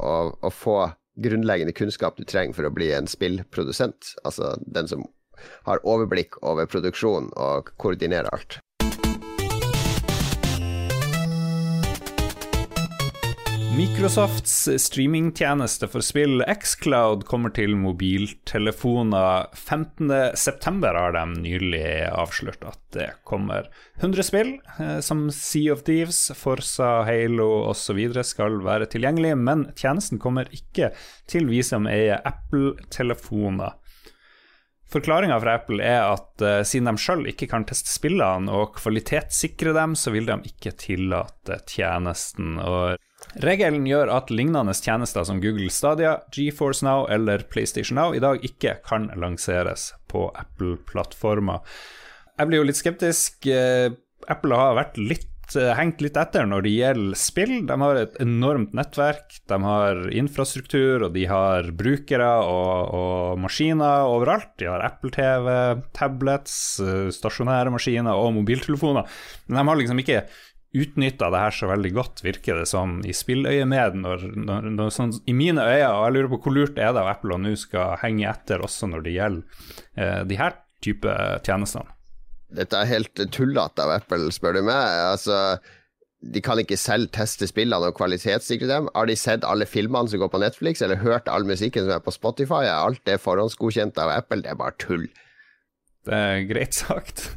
å, 0.00 0.14
å 0.40 0.52
få 0.52 0.78
grunnleggende 1.20 1.76
kunnskap 1.76 2.16
du 2.16 2.24
trenger 2.24 2.56
for 2.56 2.66
å 2.66 2.72
bli 2.74 2.88
en 2.96 3.10
spillprodusent. 3.10 4.16
Altså 4.24 4.54
den 4.64 4.88
som 4.90 5.04
har 5.68 5.82
overblikk 5.84 6.40
over 6.42 6.68
produksjon 6.70 7.28
og 7.36 7.74
koordinerer 7.76 8.32
alt. 8.32 8.63
Microsofts 13.74 14.68
streamingtjeneste 14.78 15.88
for 15.90 16.04
spill 16.04 16.44
Xcloud 16.46 17.24
kommer 17.26 17.50
til 17.50 17.72
mobiltelefoner 17.74 19.48
15.9. 19.50 20.74
har 20.94 21.16
de 21.16 21.22
nylig 21.40 21.88
avslørt 22.06 22.62
at 22.68 22.78
det 22.94 23.08
kommer 23.26 23.66
100 23.98 24.26
spill, 24.28 24.52
eh, 24.78 25.00
som 25.02 25.26
Sea 25.34 25.74
of 25.74 25.82
Thieves, 25.88 26.20
Forsa, 26.38 27.02
Halo 27.08 27.48
osv. 27.72 27.98
skal 28.22 28.60
være 28.62 28.86
tilgjengelig, 28.92 29.34
men 29.42 29.66
tjenesten 29.74 30.22
kommer 30.22 30.46
ikke 30.54 30.92
til 31.26 31.50
vi 31.50 31.64
som 31.66 31.90
eier 31.90 32.22
Apple-telefoner. 32.22 33.74
Forklaringa 34.94 35.40
fra 35.42 35.56
Apple 35.58 35.82
er 35.82 36.04
at 36.12 36.42
uh, 36.44 36.60
siden 36.62 36.86
de 36.92 37.00
sjøl 37.02 37.24
ikke 37.32 37.48
kan 37.50 37.64
teste 37.66 37.90
spillene 37.90 38.52
og 38.54 38.76
kvalitetssikre 38.78 39.72
dem, 39.74 39.96
så 39.98 40.12
vil 40.14 40.28
de 40.28 40.36
ikke 40.46 40.76
tillate 40.78 41.58
tjenesten. 41.66 42.60
Og 42.62 43.00
Regelen 43.42 43.86
gjør 43.88 44.12
at 44.14 44.30
lignende 44.30 44.74
tjenester 44.76 45.26
som 45.26 45.40
Google 45.42 45.70
Stadia, 45.72 46.18
GeForce 46.34 46.86
Now 46.86 47.08
eller 47.10 47.42
PlayStation 47.50 47.98
Now 47.98 48.14
i 48.14 48.22
dag 48.22 48.44
ikke 48.46 48.78
kan 48.86 49.10
lanseres 49.18 49.92
på 50.10 50.28
Apple-plattformer. 50.38 51.64
Jeg 52.38 52.50
blir 52.50 52.62
jo 52.62 52.66
litt 52.68 52.78
skeptisk. 52.78 53.46
Eh, 53.50 53.90
Apple 54.30 54.58
har 54.58 54.78
vært 54.78 54.98
litt 54.98 55.56
eh, 55.58 55.72
hengt 55.78 56.02
litt 56.02 56.16
etter 56.18 56.46
når 56.48 56.64
det 56.66 56.72
gjelder 56.76 57.18
spill. 57.18 57.54
De 57.66 57.76
har 57.82 58.00
et 58.00 58.16
enormt 58.22 58.74
nettverk, 58.76 59.36
de 59.50 59.58
har 59.64 60.00
infrastruktur, 60.14 61.06
og 61.06 61.14
de 61.14 61.26
har 61.30 61.70
brukere 61.78 62.30
og, 62.46 62.94
og 62.94 63.42
maskiner 63.42 64.08
overalt. 64.10 64.52
De 64.62 64.70
har 64.70 64.86
Apple-TV, 64.86 65.50
tablets, 65.96 66.56
eh, 66.82 67.06
stasjonære 67.14 67.74
maskiner 67.74 68.14
og 68.14 68.34
mobiltelefoner. 68.38 69.06
Men 69.46 69.60
de 69.60 69.70
har 69.70 69.82
liksom 69.82 70.02
ikke 70.06 70.24
utnytta 70.74 71.30
det 71.30 71.40
her 71.44 71.54
så 71.54 71.68
veldig 71.70 71.92
godt, 71.94 72.22
virker 72.24 72.58
det 72.60 72.66
som, 72.70 72.98
i 73.06 73.14
spilløyemed. 73.14 73.98
Når, 74.02 74.26
når, 74.34 74.68
når, 74.74 74.92
sånn, 74.94 75.14
I 75.30 75.36
mine 75.36 75.62
øyne, 75.62 75.92
og 75.92 76.06
jeg 76.06 76.16
lurer 76.16 76.32
på 76.32 76.40
hvor 76.44 76.56
lurt 76.56 76.80
er 76.80 76.94
det 76.94 77.04
av 77.04 77.10
Apple 77.12 77.36
å 77.36 77.40
nå 77.40 77.54
skal 77.60 77.98
henge 78.02 78.26
etter 78.30 78.64
også 78.64 78.90
når 78.90 79.06
det 79.06 79.14
gjelder 79.14 79.70
eh, 79.94 80.20
de 80.28 80.40
her 80.40 80.58
type 80.84 81.14
tjenestene. 81.46 81.94
Dette 82.54 82.78
er 82.78 82.90
helt 82.90 83.24
tullete 83.34 83.82
av 83.82 83.94
Apple, 83.96 84.28
spør 84.34 84.58
du 84.58 84.62
meg. 84.66 84.84
Altså, 85.08 85.38
de 86.34 86.42
kan 86.44 86.60
ikke 86.60 86.78
selv 86.80 87.10
teste 87.14 87.48
spillene 87.50 87.90
og 87.90 87.96
kvalitetssikre 87.98 88.68
dem. 88.70 88.88
Har 88.94 89.08
de 89.10 89.16
sett 89.18 89.46
alle 89.48 89.66
filmene 89.68 90.10
som 90.10 90.22
går 90.22 90.30
på 90.32 90.40
Netflix, 90.42 90.82
eller 90.84 91.02
hørt 91.02 91.30
all 91.30 91.46
musikken 91.48 91.86
som 91.86 91.96
er 91.96 92.04
på 92.04 92.14
Spotify? 92.14 92.62
Er 92.66 92.78
alt 92.78 93.02
det 93.08 93.20
forhåndsgodkjent 93.24 93.98
av 94.00 94.12
Apple? 94.14 94.44
Det 94.44 94.52
er 94.54 94.60
bare 94.60 94.78
tull. 94.82 95.08
Det 96.04 96.12
er 96.12 96.44
greit 96.48 96.76
sagt. 96.76 97.30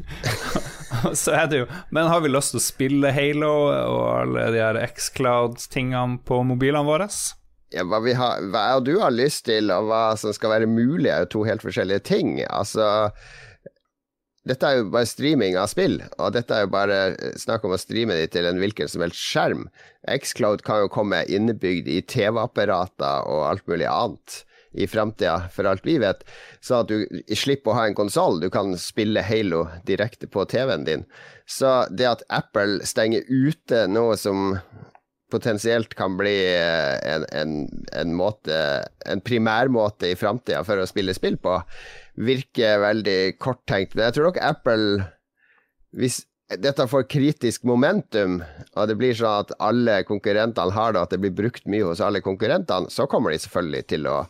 så 1.21 1.33
er 1.37 1.49
det 1.51 1.61
jo 1.61 1.67
Men 1.95 2.09
har 2.11 2.23
vi 2.23 2.31
lyst 2.31 2.53
til 2.53 2.59
å 2.59 2.65
spille 2.65 3.13
Halo 3.15 3.51
og 3.71 4.05
alle 4.11 4.47
de 4.55 4.61
her 4.63 4.79
X-Cloud-tingene 4.89 6.19
på 6.27 6.41
mobilene 6.47 6.87
våre? 6.87 7.07
Ja, 7.71 7.83
hva, 7.87 7.99
har, 7.99 8.43
hva 8.51 8.67
du 8.83 8.95
har 9.01 9.11
lyst 9.11 9.45
til, 9.47 9.71
og 9.75 9.89
hva 9.89 10.15
som 10.19 10.31
skal 10.35 10.53
være 10.53 10.71
mulig, 10.71 11.09
er 11.11 11.25
jo 11.25 11.33
to 11.37 11.43
helt 11.47 11.63
forskjellige 11.63 12.05
ting. 12.07 12.37
Altså 12.47 13.09
Dette 14.47 14.67
er 14.67 14.79
jo 14.79 14.91
bare 14.93 15.09
streaming 15.09 15.57
av 15.59 15.67
spill, 15.71 15.97
og 16.15 16.31
dette 16.35 16.55
er 16.55 16.63
jo 16.63 16.71
bare 16.71 16.99
snakk 17.39 17.67
om 17.67 17.75
å 17.75 17.79
streame 17.81 18.15
de 18.15 18.29
til 18.31 18.47
en 18.47 18.59
hvilken 18.61 18.87
som 18.91 19.03
helst 19.03 19.19
skjerm. 19.19 19.65
Xcloud 20.07 20.63
kan 20.67 20.85
jo 20.85 20.91
komme 20.91 21.25
innebygd 21.27 21.91
i 21.91 21.99
TV-apparater 22.07 23.27
og 23.27 23.43
alt 23.49 23.67
mulig 23.67 23.89
annet 23.91 24.43
i 24.71 24.87
framtida, 24.87 25.49
for 25.53 25.69
alt 25.69 25.85
vi 25.85 25.97
vet. 26.01 26.23
Så 26.61 26.81
at 26.81 26.91
du 26.91 27.05
slipper 27.35 27.71
å 27.71 27.77
ha 27.79 27.85
en 27.87 27.97
konsoll, 27.97 28.41
du 28.41 28.49
kan 28.53 28.75
spille 28.79 29.23
Halo 29.25 29.65
direkte 29.87 30.29
på 30.31 30.45
TV-en 30.49 30.85
din. 30.87 31.05
Så 31.47 31.85
det 31.91 32.09
at 32.09 32.25
Apple 32.33 32.85
stenger 32.87 33.25
ute 33.29 33.85
noe 33.91 34.17
som 34.19 34.57
potensielt 35.31 35.93
kan 35.99 36.15
bli 36.19 36.35
eh, 36.55 36.95
en, 37.03 37.25
en, 37.35 37.55
en 37.91 38.13
måte 38.15 38.55
En 39.05 39.21
primærmåte 39.21 40.11
i 40.11 40.15
framtida 40.15 40.63
for 40.63 40.79
å 40.79 40.87
spille 40.87 41.15
spill 41.15 41.35
på, 41.41 41.57
virker 42.15 42.79
veldig 42.83 43.19
korttenkt. 43.43 43.95
Men 43.95 44.07
jeg 44.07 44.17
tror 44.17 44.29
nok 44.29 44.41
Apple 44.43 45.07
Hvis 45.97 46.23
dette 46.47 46.85
får 46.87 47.09
kritisk 47.11 47.65
momentum, 47.67 48.37
og 48.71 48.87
det 48.87 48.95
blir 48.95 49.15
sånn 49.17 49.41
at 49.43 49.49
alle 49.59 49.97
konkurrentene 50.07 50.71
har 50.71 50.93
det, 50.95 51.01
at 51.01 51.11
det 51.11 51.19
blir 51.19 51.33
brukt 51.35 51.65
mye 51.67 51.89
hos 51.89 51.99
alle 51.99 52.21
konkurrentene, 52.23 52.87
så 52.87 53.03
kommer 53.11 53.33
de 53.33 53.41
selvfølgelig 53.43 53.87
til 53.91 54.07
å 54.07 54.21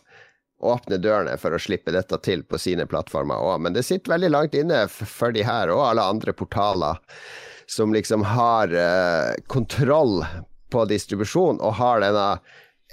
åpne 0.58 0.98
dørene 0.98 1.36
for 1.38 1.54
å 1.54 1.60
slippe 1.62 1.94
dette 1.94 2.18
til 2.24 2.42
på 2.46 2.58
sine 2.60 2.86
plattformer 2.90 3.38
òg. 3.38 3.60
Men 3.64 3.76
det 3.76 3.84
sitter 3.86 4.16
veldig 4.16 4.30
langt 4.34 4.56
inne 4.58 4.84
for 4.90 5.34
de 5.34 5.44
her 5.46 5.72
og 5.74 5.84
alle 5.86 6.06
andre 6.14 6.34
portaler 6.36 6.98
som 7.68 7.92
liksom 7.92 8.24
har 8.24 8.72
uh, 8.72 9.34
kontroll 9.46 10.22
på 10.72 10.84
distribusjon 10.88 11.60
og 11.60 11.76
har 11.78 12.02
denne 12.04 12.30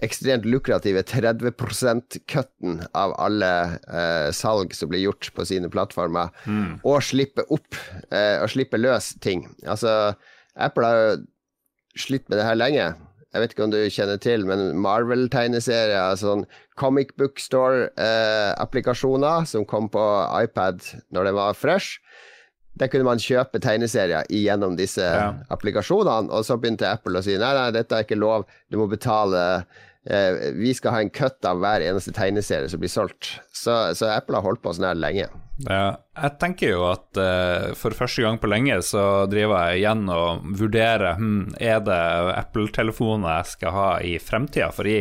ekstremt 0.03 0.43
lukrative 0.45 1.05
30 1.07 1.53
%-cutten 1.55 2.81
av 2.91 3.13
alle 3.21 3.51
uh, 3.87 4.31
salg 4.35 4.75
som 4.75 4.91
blir 4.91 5.05
gjort 5.05 5.29
på 5.35 5.45
sine 5.47 5.71
plattformer, 5.71 6.33
mm. 6.43 6.83
og 6.83 6.99
slippe 7.03 7.45
opp 7.47 7.79
uh, 8.11 8.43
og 8.43 8.49
slippe 8.51 8.79
løs 8.81 9.13
ting. 9.23 9.47
Altså, 9.63 10.13
Apple 10.59 10.89
har 10.91 10.99
jo 10.99 11.15
slitt 11.95 12.27
med 12.27 12.41
det 12.41 12.47
her 12.49 12.59
lenge. 12.59 12.89
Jeg 13.35 13.43
vet 13.43 13.51
ikke 13.51 13.65
om 13.65 13.71
du 13.73 13.81
kjenner 13.91 14.15
til, 14.23 14.45
men 14.47 14.79
Marvel-tegneserier, 14.79 16.15
sånn 16.15 16.45
comic 16.79 17.09
book 17.19 17.35
store-applikasjoner 17.43 19.41
eh, 19.41 19.49
som 19.51 19.65
kom 19.67 19.89
på 19.91 19.99
iPad 20.39 20.79
når 21.11 21.27
det 21.27 21.33
var 21.35 21.57
fresh. 21.59 21.99
Der 22.79 22.87
kunne 22.91 23.07
man 23.07 23.19
kjøpe 23.19 23.59
tegneserier 23.63 24.23
gjennom 24.31 24.77
disse 24.79 25.03
ja. 25.03 25.33
applikasjonene, 25.51 26.31
og 26.31 26.47
så 26.47 26.55
begynte 26.59 26.87
Apple 26.87 27.19
å 27.19 27.23
si 27.27 27.35
nei, 27.35 27.53
nei, 27.59 27.75
dette 27.75 27.91
er 27.99 28.03
ikke 28.07 28.19
lov, 28.23 28.47
du 28.71 28.79
må 28.79 28.87
betale 28.91 29.41
eh, 30.07 30.55
Vi 30.55 30.71
skal 30.79 30.95
ha 30.95 30.99
en 31.03 31.11
cut 31.11 31.43
av 31.47 31.59
hver 31.59 31.83
eneste 31.83 32.15
tegneserie 32.15 32.71
som 32.71 32.79
blir 32.79 32.91
solgt. 32.91 33.35
Så, 33.51 33.71
så 33.99 34.05
Apple 34.15 34.39
har 34.39 34.47
holdt 34.47 34.63
på 34.63 34.71
sånn 34.79 34.87
her 34.93 34.99
lenge. 34.99 35.27
Ja, 35.63 35.95
jeg 36.19 36.35
tenker 36.41 36.73
jo 36.73 36.81
at 36.89 37.15
uh, 37.19 37.71
for 37.79 37.95
første 37.95 38.25
gang 38.25 38.39
på 38.41 38.49
lenge 38.51 38.75
så 38.83 39.23
driver 39.31 39.69
jeg 39.69 39.83
igjen 39.85 40.03
og 40.11 40.49
vurderer 40.59 41.15
hm, 41.15 41.55
er 41.63 41.79
det 41.85 42.01
Apple-telefoner 42.35 43.37
jeg 43.39 43.53
skal 43.53 43.75
ha 43.75 43.87
i 44.03 44.17
fremtida. 44.19 44.67
Fordi 44.75 44.97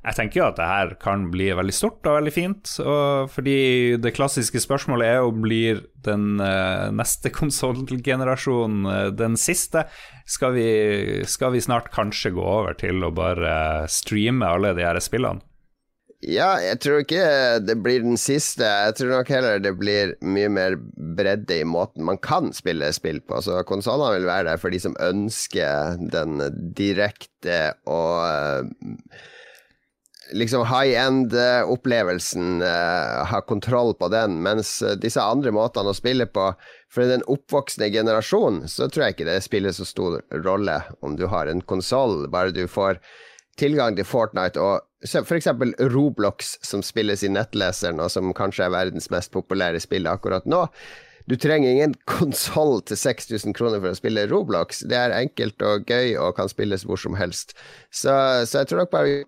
jeg 0.00 0.16
tenker 0.16 0.40
jo 0.40 0.46
at 0.46 0.56
det 0.56 0.68
her 0.70 0.94
kan 1.02 1.26
bli 1.28 1.50
veldig 1.52 1.74
stort 1.76 2.08
og 2.08 2.16
veldig 2.16 2.32
fint. 2.32 2.72
Og 2.80 3.28
fordi 3.34 3.98
det 4.00 4.14
klassiske 4.16 4.62
spørsmålet 4.64 5.10
er 5.10 5.20
jo 5.20 5.34
blir 5.36 5.84
den 6.08 6.40
uh, 6.40 6.88
neste 6.96 7.32
konsollgenerasjonen 7.40 8.88
uh, 8.88 9.04
den 9.12 9.36
siste? 9.40 9.84
Skal 10.24 10.56
vi, 10.56 10.70
skal 11.28 11.52
vi 11.52 11.60
snart 11.60 11.92
kanskje 11.92 12.32
gå 12.38 12.40
over 12.40 12.78
til 12.80 13.04
å 13.04 13.12
bare 13.12 13.84
streame 13.92 14.48
alle 14.48 14.72
de 14.78 14.88
her 14.88 15.04
spillene? 15.04 15.44
Ja, 16.20 16.58
jeg 16.60 16.82
tror 16.84 17.00
ikke 17.00 17.24
det 17.64 17.78
blir 17.80 18.02
den 18.04 18.18
siste. 18.20 18.66
Jeg 18.68 18.96
tror 18.98 19.14
nok 19.14 19.30
heller 19.32 19.62
det 19.62 19.72
blir 19.80 20.12
mye 20.20 20.50
mer 20.52 20.76
bredde 21.16 21.62
i 21.62 21.64
måten 21.64 22.04
man 22.04 22.20
kan 22.20 22.50
spille 22.52 22.90
spill 22.92 23.22
på. 23.24 23.40
Så 23.40 23.62
konsollene 23.68 24.18
vil 24.18 24.28
være 24.28 24.50
der 24.50 24.60
for 24.60 24.72
de 24.72 24.82
som 24.84 24.96
ønsker 25.00 25.96
den 26.12 26.42
direkte 26.76 27.70
og 27.88 28.20
eh, 28.28 29.22
liksom 30.36 30.66
high 30.68 30.92
end-opplevelsen, 31.00 32.60
uh, 32.62 33.24
ha 33.26 33.40
kontroll 33.48 33.94
på 33.98 34.10
den, 34.12 34.36
mens 34.44 34.76
disse 35.00 35.24
andre 35.24 35.50
måtene 35.56 35.90
å 35.90 35.96
spille 35.96 36.28
på 36.30 36.52
For 36.90 37.06
den 37.06 37.24
oppvoksende 37.30 37.88
generasjonen 37.90 38.68
så 38.68 38.88
tror 38.90 39.04
jeg 39.06 39.16
ikke 39.16 39.26
det 39.28 39.40
spiller 39.44 39.74
så 39.74 39.86
stor 39.86 40.20
rolle 40.44 40.80
om 41.00 41.16
du 41.16 41.28
har 41.30 41.46
en 41.46 41.62
konsoll, 41.62 42.28
bare 42.30 42.54
du 42.54 42.66
får 42.68 42.98
tilgang 43.60 43.98
til 43.98 44.08
Fortnite 44.08 44.60
og 44.60 44.86
f.eks. 45.04 45.48
Roblox, 45.92 46.56
som 46.66 46.82
spilles 46.84 47.24
i 47.24 47.30
nettleseren, 47.32 48.00
og 48.02 48.10
som 48.12 48.34
kanskje 48.36 48.66
er 48.66 48.74
verdens 48.74 49.08
mest 49.12 49.32
populære 49.32 49.80
spill 49.80 50.08
akkurat 50.10 50.48
nå. 50.48 50.66
Du 51.30 51.36
trenger 51.40 51.70
ingen 51.70 51.94
konsoll 52.10 52.80
til 52.88 52.98
6000 52.98 53.56
kroner 53.56 53.82
for 53.82 53.92
å 53.92 53.98
spille 53.98 54.28
Roblox. 54.30 54.84
Det 54.88 54.98
er 54.98 55.16
enkelt 55.16 55.62
og 55.66 55.90
gøy 55.90 56.16
og 56.20 56.36
kan 56.38 56.50
spilles 56.52 56.86
hvor 56.88 57.00
som 57.00 57.18
helst. 57.18 57.54
Så, 57.90 58.12
så 58.48 58.62
jeg 58.62 58.70
tror 58.70 58.84
nok 58.84 58.94
bare 58.94 59.10
vi 59.10 59.18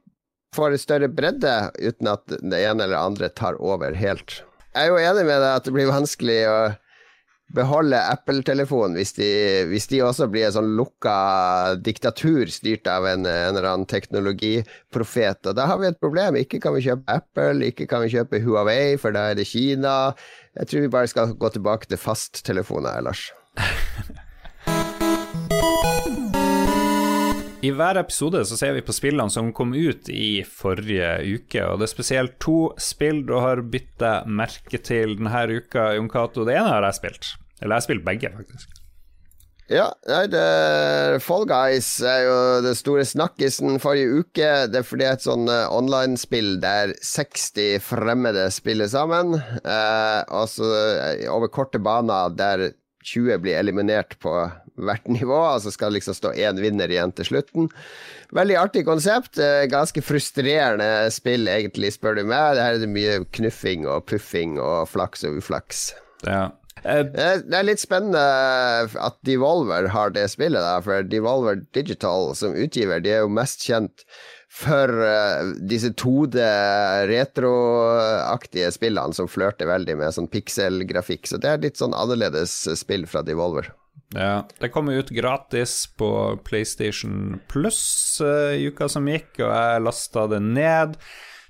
får 0.56 0.74
en 0.74 0.82
større 0.82 1.08
bredde 1.08 1.52
uten 1.80 2.10
at 2.12 2.26
det 2.28 2.58
ene 2.60 2.84
eller 2.84 2.98
andre 2.98 3.30
tar 3.32 3.56
over 3.60 3.96
helt. 3.96 4.42
Jeg 4.72 4.88
er 4.88 4.90
jo 4.90 5.00
enig 5.00 5.24
med 5.28 5.40
deg 5.40 5.50
at 5.52 5.66
det 5.68 5.74
blir 5.74 5.92
vanskelig 5.92 6.38
å 6.48 6.56
beholde 7.54 7.98
Apple-telefonen 8.12 8.96
hvis, 8.98 9.14
hvis, 9.70 9.88
de 9.92 10.02
også 10.04 10.28
blir 10.32 10.48
en 10.48 10.56
sånn 10.56 10.72
lukka 10.78 11.16
diktatur 11.84 12.50
styrt 12.52 12.88
av 12.90 13.06
en, 13.10 13.26
en, 13.28 13.52
eller 13.52 13.68
annen 13.70 13.88
teknologiprofet. 13.90 15.44
Og 15.50 15.58
da 15.58 15.68
har 15.70 15.80
vi 15.82 15.90
et 15.90 16.00
problem. 16.02 16.38
Ikke 16.40 16.62
kan 16.62 16.76
vi 16.76 16.86
kjøpe 16.86 17.18
Apple, 17.20 17.68
ikke 17.68 17.88
kan 17.90 18.04
vi 18.04 18.12
kjøpe 18.14 18.42
Huawei, 18.44 18.96
for 19.00 19.14
da 19.14 19.30
er 19.30 19.38
det 19.38 19.48
Kina. 19.50 20.14
Jeg 20.58 20.70
tror 20.70 20.86
vi 20.86 20.92
bare 20.96 21.12
skal 21.12 21.36
gå 21.38 21.52
tilbake 21.54 21.88
til 21.90 22.00
fasttelefoner, 22.00 23.00
Lars. 23.04 23.30
I 27.62 27.70
hver 27.70 27.94
episode 28.00 28.40
så 28.48 28.56
ser 28.58 28.72
vi 28.74 28.82
på 28.82 28.94
spillene 28.94 29.30
som 29.30 29.52
kom 29.54 29.70
ut 29.70 30.08
i 30.10 30.42
forrige 30.42 31.12
uke, 31.22 31.62
og 31.62 31.78
det 31.78 31.86
er 31.86 31.92
spesielt 31.92 32.34
to 32.42 32.72
spill 32.74 33.22
du 33.28 33.36
har 33.38 33.62
bytta 33.62 34.24
merke 34.26 34.80
til 34.82 35.14
denne 35.20 35.44
uka, 35.60 35.92
Jon 35.94 36.10
Cato. 36.10 36.42
Det 36.48 36.58
ene 36.58 36.72
har 36.74 36.88
jeg 36.88 36.98
spilt. 36.98 37.30
Eller 37.62 37.76
jeg 37.76 37.80
har 37.80 37.86
spilt 37.86 38.06
begge, 38.06 38.32
faktisk. 38.34 38.82
Ja, 39.72 39.86
nei, 40.10 40.24
det, 40.28 41.20
Fall 41.24 41.46
Guys 41.48 41.94
er 42.04 42.24
jo 42.26 42.36
det 42.64 42.74
store 42.76 43.04
snakkisen 43.08 43.78
forrige 43.80 44.20
uke. 44.20 44.48
Det 44.68 44.82
er 44.82 44.86
fordi 44.86 45.04
det 45.04 45.08
er 45.08 45.16
et 45.16 45.24
sånn 45.24 45.46
uh, 45.48 45.70
online-spill 45.72 46.56
der 46.62 46.92
60 46.98 47.78
fremmede 47.86 48.48
spiller 48.52 48.90
sammen. 48.92 49.38
Uh, 49.62 50.20
altså 50.26 50.66
uh, 50.66 51.24
over 51.32 51.48
korte 51.52 51.80
baner 51.82 52.34
der 52.36 52.72
20 53.06 53.40
blir 53.42 53.56
eliminert 53.62 54.18
på 54.22 54.34
hvert 54.82 55.08
nivå. 55.16 55.40
Altså 55.54 55.72
skal 55.72 55.92
det 55.92 56.02
liksom 56.02 56.18
stå 56.20 56.34
én 56.36 56.60
vinner 56.60 56.92
igjen 56.92 57.14
til 57.16 57.30
slutten. 57.30 57.72
Veldig 58.34 58.58
artig 58.60 58.84
konsept. 58.88 59.40
Ganske 59.72 60.04
frustrerende 60.04 61.08
spill, 61.14 61.48
egentlig, 61.48 61.94
spør 61.96 62.18
du 62.18 62.26
meg. 62.26 62.60
Her 62.60 62.76
er 62.76 62.82
det 62.82 62.92
mye 62.92 63.22
knuffing 63.38 63.88
og 63.88 64.04
puffing 64.10 64.58
og 64.60 64.90
flaks 64.90 65.24
og 65.28 65.40
uflaks. 65.40 65.92
Ja. 66.26 66.50
Eh, 66.82 67.02
det 67.06 67.56
er 67.56 67.66
litt 67.66 67.82
spennende 67.82 68.22
at 68.98 69.18
Devolver 69.26 69.88
har 69.94 70.14
det 70.14 70.26
spillet, 70.32 70.60
der, 70.60 70.84
for 70.84 71.06
Devolver 71.06 71.62
Digital 71.76 72.32
som 72.38 72.56
utgiver, 72.58 73.02
de 73.02 73.14
er 73.14 73.24
jo 73.24 73.32
mest 73.32 73.62
kjent 73.66 74.06
for 74.52 74.90
uh, 75.00 75.54
disse 75.64 75.94
2D 75.96 76.42
retroaktige 77.08 78.68
spillene 78.74 79.16
som 79.16 79.30
flørter 79.30 79.70
veldig 79.70 79.96
med 79.96 80.12
sånn 80.12 80.28
pikselgrafikk. 80.28 81.30
Så 81.30 81.40
det 81.40 81.48
er 81.48 81.62
litt 81.62 81.80
sånn 81.80 81.96
annerledes 81.96 82.52
spill 82.76 83.06
fra 83.08 83.24
Devolver. 83.24 83.70
Ja, 84.12 84.42
det 84.60 84.68
kom 84.74 84.90
ut 84.92 85.08
gratis 85.08 85.86
på 85.96 86.10
PlayStation 86.44 87.40
Pluss 87.48 88.20
uh, 88.20 88.52
i 88.52 88.68
uka 88.68 88.90
som 88.92 89.08
gikk, 89.08 89.38
og 89.40 89.48
jeg 89.48 89.84
lasta 89.86 90.26
det 90.34 90.42
ned 90.44 91.00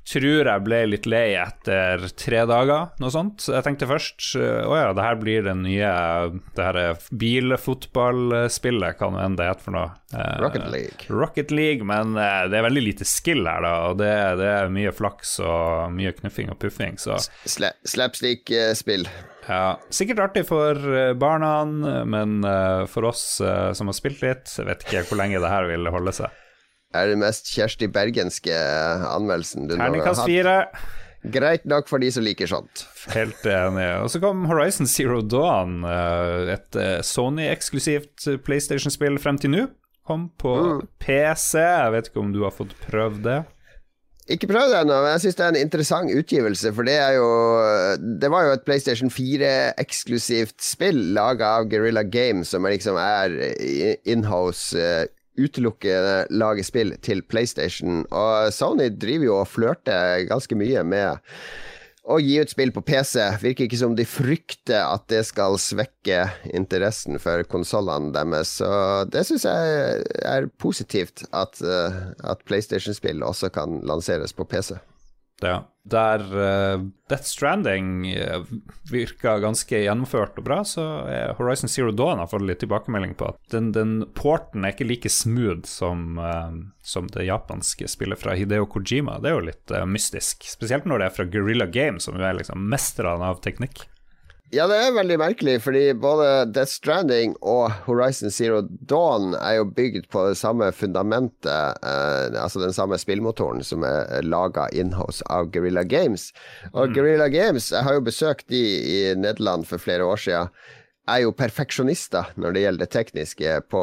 tror 0.08 0.48
jeg 0.48 0.64
ble 0.66 0.80
litt 0.90 1.06
lei 1.06 1.34
etter 1.38 2.08
tre 2.18 2.42
dager, 2.48 2.90
noe 3.00 3.12
sånt. 3.14 3.46
Jeg 3.46 3.64
tenkte 3.66 3.88
først 3.90 4.32
å 4.36 4.74
ja, 4.76 4.90
det 4.96 5.04
her 5.04 5.18
blir 5.20 5.46
det 5.46 5.54
nye 5.60 5.90
det 6.56 6.66
her 6.66 6.78
bilfotballspillet, 7.22 8.98
hva 8.98 9.10
nå 9.12 9.22
enn 9.22 9.38
det 9.38 9.48
heter 9.48 9.66
for 9.68 9.76
noe. 9.76 9.90
Eh, 10.12 10.34
Rocket 10.42 10.68
League. 10.72 11.08
Rocket 11.08 11.54
League, 11.54 11.86
men 11.88 12.16
eh, 12.18 12.44
det 12.50 12.58
er 12.58 12.66
veldig 12.66 12.84
lite 12.84 13.08
skill 13.08 13.46
her, 13.46 13.62
da, 13.64 13.74
og 13.90 14.00
det, 14.02 14.12
det 14.42 14.50
er 14.50 14.72
mye 14.74 14.94
flaks 14.96 15.38
og 15.44 15.94
mye 15.96 16.14
knuffing 16.18 16.52
og 16.52 16.58
puffing, 16.62 16.98
så 17.00 17.20
Sla 17.22 17.72
Slapstick-spill. 17.88 19.06
Ja, 19.48 19.78
sikkert 19.90 20.22
artig 20.22 20.44
for 20.50 20.78
eh, 20.78 21.14
barna, 21.18 21.54
men 22.06 22.42
for 22.90 23.10
oss 23.10 23.24
som 23.38 23.90
har 23.90 23.96
spilt 23.96 24.22
litt, 24.24 24.50
vet 24.66 24.86
ikke 24.86 25.06
hvor 25.08 25.22
lenge 25.22 25.40
det 25.42 25.50
her 25.50 25.70
vil 25.70 25.90
holde 25.94 26.14
seg 26.16 26.42
er 26.94 27.12
den 27.12 27.22
mest 27.22 27.48
Kjersti 27.54 27.88
Bergenske 27.92 28.52
anmeldelsen 29.12 29.68
du 29.70 29.76
har 29.78 29.94
hatt. 30.04 30.26
fire. 30.26 30.56
Greit 31.22 31.64
nok 31.70 31.86
for 31.86 32.02
de 32.02 32.08
som 32.10 32.24
liker 32.26 32.48
sånt. 32.50 32.84
Helt 33.14 33.44
enig. 33.46 33.84
Og 34.02 34.08
så 34.10 34.18
kom 34.20 34.44
Horizon 34.50 34.88
Zero 34.90 35.20
Dawn, 35.22 35.84
eh, 35.86 36.52
et 36.56 36.74
eh, 36.76 36.98
Sony-eksklusivt 37.06 38.26
PlayStation-spill 38.42 39.20
frem 39.22 39.38
til 39.38 39.50
nå. 39.54 39.68
Kom 40.04 40.30
på 40.36 40.56
Mm. 40.58 40.80
PC. 40.98 41.58
Jeg 41.62 41.92
vet 41.94 42.08
ikke 42.10 42.20
om 42.24 42.32
du 42.34 42.42
har 42.42 42.50
fått 42.50 42.74
prøvd 42.88 43.22
det? 43.22 43.44
Ikke 44.30 44.46
prøvd 44.50 44.70
det 44.70 44.80
ennå, 44.82 44.96
men 45.02 45.12
jeg 45.14 45.20
syns 45.24 45.34
det 45.38 45.44
er 45.44 45.48
en 45.54 45.60
interessant 45.62 46.10
utgivelse. 46.10 46.70
For 46.74 46.82
det 46.86 46.94
er 46.98 47.14
jo 47.18 47.28
Det 48.20 48.30
var 48.30 48.44
jo 48.48 48.52
et 48.56 48.64
PlayStation 48.64 49.10
4-eksklusivt 49.10 50.58
spill 50.62 51.00
laga 51.14 51.56
av 51.60 51.68
Guerrilla 51.70 52.02
Games, 52.02 52.48
som 52.50 52.62
liksom 52.66 52.98
er 52.98 53.34
inhouse 54.06 55.06
utelukkende 55.38 56.26
lage 56.34 56.64
spill 56.66 56.94
til 57.04 57.22
PlayStation. 57.24 58.04
Og 58.10 58.52
Sony 58.54 58.90
driver 58.92 59.28
jo 59.28 59.36
og 59.40 59.50
flørter 59.50 60.26
ganske 60.30 60.58
mye 60.58 60.84
med 60.86 61.22
å 62.02 62.18
gi 62.18 62.38
ut 62.42 62.50
spill 62.50 62.72
på 62.74 62.82
PC. 62.84 63.18
Virker 63.42 63.66
ikke 63.68 63.80
som 63.80 63.94
de 63.98 64.06
frykter 64.08 64.82
at 64.82 65.06
det 65.12 65.22
skal 65.28 65.58
svekke 65.60 66.24
interessen 66.50 67.20
for 67.22 67.44
konsollene 67.50 68.12
deres. 68.14 68.56
Så 68.58 68.70
det 69.12 69.24
syns 69.28 69.46
jeg 69.46 70.06
er 70.26 70.48
positivt, 70.62 71.24
at, 71.30 71.60
uh, 71.62 72.10
at 72.26 72.42
PlayStation-spill 72.48 73.22
også 73.26 73.52
kan 73.54 73.80
lanseres 73.86 74.34
på 74.34 74.48
PC. 74.50 74.74
Ja. 75.42 75.60
Der 75.82 76.22
uh, 76.22 76.84
Death 77.10 77.26
Stranding 77.26 78.06
uh, 78.14 78.44
virka 78.90 79.34
ganske 79.42 79.80
gjennomført 79.82 80.36
og 80.38 80.46
bra, 80.46 80.60
så 80.62 80.84
uh, 81.08 81.32
Horizon 81.40 81.70
Zero 81.72 81.90
Dawn 81.90 82.22
har 82.22 82.30
fått 82.30 82.46
litt 82.46 82.62
tilbakemelding 82.62 83.16
på 83.18 83.32
at 83.32 83.40
den, 83.50 83.72
den 83.74 83.96
porten 84.14 84.62
er 84.62 84.76
ikke 84.76 84.86
like 84.86 85.10
smooth 85.10 85.66
som, 85.66 86.20
som 86.86 87.10
det 87.10 87.26
japanske 87.26 87.90
spillet 87.90 88.22
fra 88.22 88.36
Hideo 88.38 88.68
Kojima. 88.70 89.18
Det 89.18 89.32
er 89.32 89.34
jo 89.34 89.48
litt 89.48 89.74
mystisk, 89.90 90.46
spesielt 90.54 90.86
når 90.86 91.02
det 91.02 91.08
er 91.08 91.16
fra 91.18 91.26
Guerrilla 91.34 91.66
Games, 91.66 92.06
som 92.06 92.14
jo 92.14 92.28
er 92.30 92.38
liksom 92.38 92.62
mesterne 92.70 93.32
av 93.34 93.42
teknikk. 93.42 93.88
Ja, 94.52 94.66
det 94.68 94.76
er 94.76 94.90
veldig 94.92 95.16
merkelig, 95.16 95.54
fordi 95.64 95.94
både 95.96 96.26
Death 96.52 96.74
Stranding 96.74 97.30
og 97.40 97.70
Horizon 97.86 98.28
Zero 98.28 98.58
Dawn 98.90 99.32
er 99.38 99.54
jo 99.62 99.70
bygd 99.78 100.10
på 100.12 100.26
det 100.28 100.36
samme 100.36 100.68
fundamentet, 100.76 101.78
eh, 101.80 102.36
altså 102.36 102.60
den 102.60 102.76
samme 102.76 102.98
spillmotoren 103.00 103.64
som 103.64 103.86
er 103.88 104.20
laga 104.26 104.66
inhouse 104.76 105.24
av 105.32 105.48
Guerrilla 105.54 105.86
Games. 105.88 106.34
Og 106.74 106.90
mm. 106.90 106.92
Guerrilla 106.98 107.30
Games, 107.32 107.70
jeg 107.72 107.80
har 107.86 107.96
jo 107.96 108.04
besøkt 108.04 108.50
de 108.52 108.60
i 108.60 109.00
Nederland 109.16 109.64
for 109.70 109.80
flere 109.80 110.04
år 110.04 110.20
siden 110.20 110.52
er 111.10 111.24
jo 111.24 111.32
perfeksjonister 111.34 112.30
når 112.38 112.54
det 112.54 112.62
gjelder 112.62 112.84
det 112.84 112.94
tekniske 112.94 113.56
på 113.72 113.82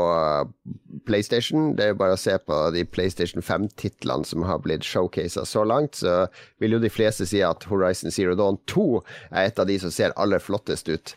PlayStation. 1.07 1.73
Det 1.75 1.85
er 1.85 1.91
jo 1.91 1.99
bare 1.99 2.15
å 2.15 2.21
se 2.21 2.37
på 2.39 2.59
de 2.75 2.85
PlayStation 2.87 3.43
5-titlene 3.43 4.27
som 4.27 4.45
har 4.47 4.61
blitt 4.63 4.87
showcasa 4.87 5.43
så 5.47 5.65
langt, 5.67 5.99
så 5.99 6.29
vil 6.63 6.77
jo 6.77 6.83
de 6.83 6.91
fleste 6.93 7.27
si 7.29 7.43
at 7.45 7.67
Horizon 7.69 8.13
Zero 8.15 8.37
Dawn 8.39 8.59
2 8.71 8.87
er 9.33 9.49
et 9.49 9.59
av 9.59 9.67
de 9.69 9.79
som 9.83 9.93
ser 9.93 10.15
aller 10.15 10.43
flottest 10.43 10.91
ut. 10.91 11.15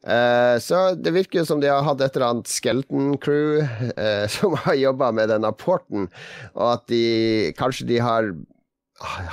Uh, 0.00 0.56
så 0.64 0.94
det 0.96 1.12
virker 1.12 1.42
jo 1.42 1.48
som 1.50 1.60
de 1.60 1.68
har 1.68 1.82
hatt 1.84 2.00
et 2.00 2.14
eller 2.16 2.30
annet 2.30 2.48
skeleton 2.48 3.18
crew 3.20 3.58
uh, 3.60 4.24
som 4.32 4.56
har 4.62 4.78
jobba 4.78 5.10
med 5.12 5.28
denne 5.28 5.50
porten, 5.60 6.08
og 6.54 6.66
at 6.78 6.86
de 6.92 7.52
kanskje 7.58 7.88
de 7.90 8.00
har 8.00 8.32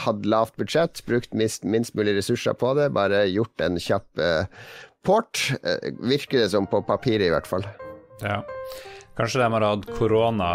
hatt 0.03 0.27
lavt 0.27 0.55
budsjett, 0.59 1.01
brukt 1.07 1.33
minst, 1.35 1.65
minst 1.67 1.95
mulig 1.95 2.17
ressurser 2.17 2.55
på 2.55 2.73
det, 2.77 2.89
bare 2.95 3.25
gjort 3.27 3.63
en 3.63 3.79
kjapp 3.79 4.19
uh, 4.19 4.47
port, 5.07 5.47
virker 6.03 6.43
det 6.43 6.51
som 6.51 6.67
på 6.67 6.83
papiret 6.83 7.29
i 7.29 7.33
hvert 7.33 7.47
fall. 7.47 7.63
Ja. 8.21 8.41
Kanskje 9.17 9.41
de 9.41 9.49
har 9.55 9.63
hatt 9.65 9.87
korona 9.97 10.47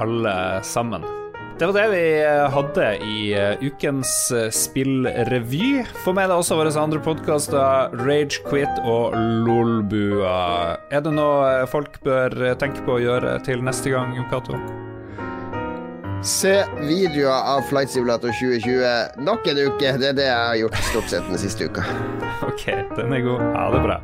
alle 0.00 0.34
sammen. 0.64 1.02
Det 1.58 1.66
var 1.66 1.74
det 1.74 1.86
vi 1.90 2.02
hadde 2.54 2.84
i 3.02 3.22
ukens 3.66 4.12
spillrevy. 4.54 5.82
Få 6.04 6.14
med 6.14 6.30
deg 6.30 6.38
også 6.38 6.54
våre 6.60 6.70
andre 6.78 7.02
podkaster, 7.02 7.96
Ragequit 7.98 8.78
og 8.86 9.16
Lolbua. 9.42 10.78
Er 10.94 11.02
det 11.02 11.16
noe 11.18 11.66
folk 11.66 11.98
bør 12.06 12.54
tenke 12.62 12.86
på 12.86 13.00
å 13.00 13.02
gjøre 13.02 13.40
til 13.42 13.66
neste 13.66 13.90
gang, 13.90 14.14
Cato? 14.30 14.54
Se 16.22 16.64
videoer 16.80 17.30
av 17.30 17.62
Flight 17.62 17.90
Simulator 17.90 18.28
2020 18.28 19.22
nok 19.22 19.46
en 19.46 19.58
uke. 19.58 19.92
Det 20.00 20.10
er 20.10 20.16
det 20.18 20.26
jeg 20.26 20.46
har 20.50 20.56
gjort 20.64 20.80
stort 20.90 21.12
sett 21.12 21.30
den 21.30 21.38
siste 21.40 21.70
uka. 21.70 21.86
Ok, 22.48 22.64
den 22.96 23.12
er 23.12 23.22
god. 23.24 23.42
Ha 23.54 23.68
det 23.74 23.80
bra. 23.82 23.96